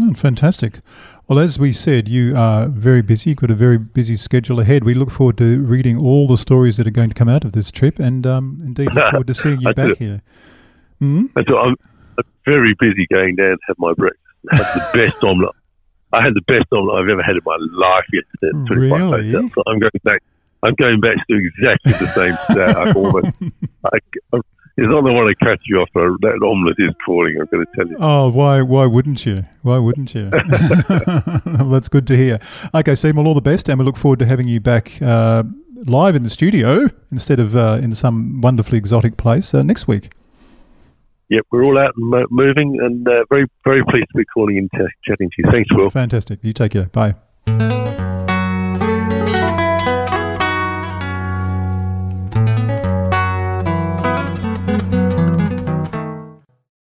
Oh, 0.00 0.12
fantastic. 0.14 0.80
Well, 1.28 1.38
as 1.38 1.58
we 1.58 1.72
said, 1.72 2.08
you 2.08 2.36
are 2.36 2.68
very 2.68 3.02
busy. 3.02 3.30
You've 3.30 3.38
got 3.38 3.50
a 3.50 3.54
very 3.54 3.78
busy 3.78 4.16
schedule 4.16 4.60
ahead. 4.60 4.84
We 4.84 4.94
look 4.94 5.10
forward 5.10 5.38
to 5.38 5.60
reading 5.62 5.96
all 5.96 6.26
the 6.26 6.36
stories 6.36 6.76
that 6.76 6.86
are 6.86 6.90
going 6.90 7.08
to 7.08 7.14
come 7.14 7.28
out 7.28 7.44
of 7.44 7.52
this 7.52 7.70
trip 7.70 7.98
and 7.98 8.26
um, 8.26 8.60
indeed 8.64 8.92
look 8.92 9.04
forward 9.10 9.26
to 9.26 9.34
seeing 9.34 9.60
you 9.60 9.68
I 9.68 9.72
do. 9.72 9.88
back 9.88 9.98
here. 9.98 10.22
Mm? 11.00 11.30
And 11.36 11.46
so 11.48 11.56
I'm 11.58 11.76
very 12.44 12.74
busy 12.78 13.06
going 13.10 13.36
down 13.36 13.52
to 13.52 13.58
have 13.68 13.76
my 13.78 13.92
breakfast. 13.94 14.24
I 14.50 14.56
had 14.56 14.64
the 14.64 14.98
best 14.98 15.24
omelette. 15.24 15.54
I 16.12 16.22
had 16.22 16.34
the 16.34 16.42
best 16.42 16.66
omelette 16.72 17.02
I've 17.02 17.08
ever 17.10 17.22
had 17.22 17.36
in 17.36 17.42
my 17.44 17.56
life 17.72 18.04
yesterday. 18.12 18.72
at 18.72 18.76
Really? 18.76 19.32
So 19.32 19.62
I'm 19.66 19.78
going 19.78 19.90
back. 20.04 20.22
I'm 20.62 20.74
going 20.74 21.00
back 21.00 21.14
to 21.16 21.24
do 21.28 21.46
exactly 21.46 21.92
the 21.92 22.06
same 22.08 22.36
today. 22.48 22.72
I 22.72 22.92
almost. 22.92 23.26
I, 23.84 23.98
I, 24.32 24.40
it's 24.78 24.88
not 24.88 25.02
the 25.02 25.12
one 25.12 25.26
to 25.26 25.34
catch 25.34 25.60
you 25.66 25.78
off, 25.80 25.88
that 25.92 26.38
omelette 26.40 26.76
is 26.78 26.94
calling. 27.04 27.36
I'm 27.40 27.46
going 27.46 27.66
to 27.66 27.72
tell 27.74 27.88
you. 27.88 27.96
Oh, 27.98 28.28
why 28.30 28.62
why 28.62 28.86
wouldn't 28.86 29.26
you? 29.26 29.44
Why 29.62 29.76
wouldn't 29.78 30.14
you? 30.14 30.30
well, 30.32 31.42
that's 31.70 31.88
good 31.88 32.06
to 32.06 32.16
hear. 32.16 32.38
Okay, 32.72 32.94
Seymour, 32.94 33.26
all 33.26 33.34
the 33.34 33.40
best, 33.40 33.68
and 33.68 33.80
we 33.80 33.84
look 33.84 33.96
forward 33.96 34.20
to 34.20 34.26
having 34.26 34.46
you 34.46 34.60
back 34.60 35.02
uh, 35.02 35.42
live 35.86 36.14
in 36.14 36.22
the 36.22 36.30
studio 36.30 36.88
instead 37.10 37.40
of 37.40 37.56
uh, 37.56 37.80
in 37.82 37.92
some 37.92 38.40
wonderfully 38.40 38.78
exotic 38.78 39.16
place 39.16 39.52
uh, 39.52 39.64
next 39.64 39.88
week. 39.88 40.10
Yep, 41.30 41.46
we're 41.50 41.64
all 41.64 41.76
out 41.76 41.94
and 41.96 42.08
mo- 42.08 42.26
moving, 42.30 42.78
and 42.80 43.06
uh, 43.06 43.24
very, 43.28 43.46
very 43.64 43.84
pleased 43.84 44.06
to 44.12 44.18
be 44.18 44.24
calling 44.26 44.58
in, 44.58 44.68
t- 44.78 44.86
chatting 45.04 45.28
to 45.28 45.34
you. 45.38 45.50
Thanks, 45.50 45.74
Will. 45.74 45.90
Fantastic. 45.90 46.38
You 46.42 46.52
take 46.52 46.70
care. 46.70 46.84
Bye. 46.84 47.16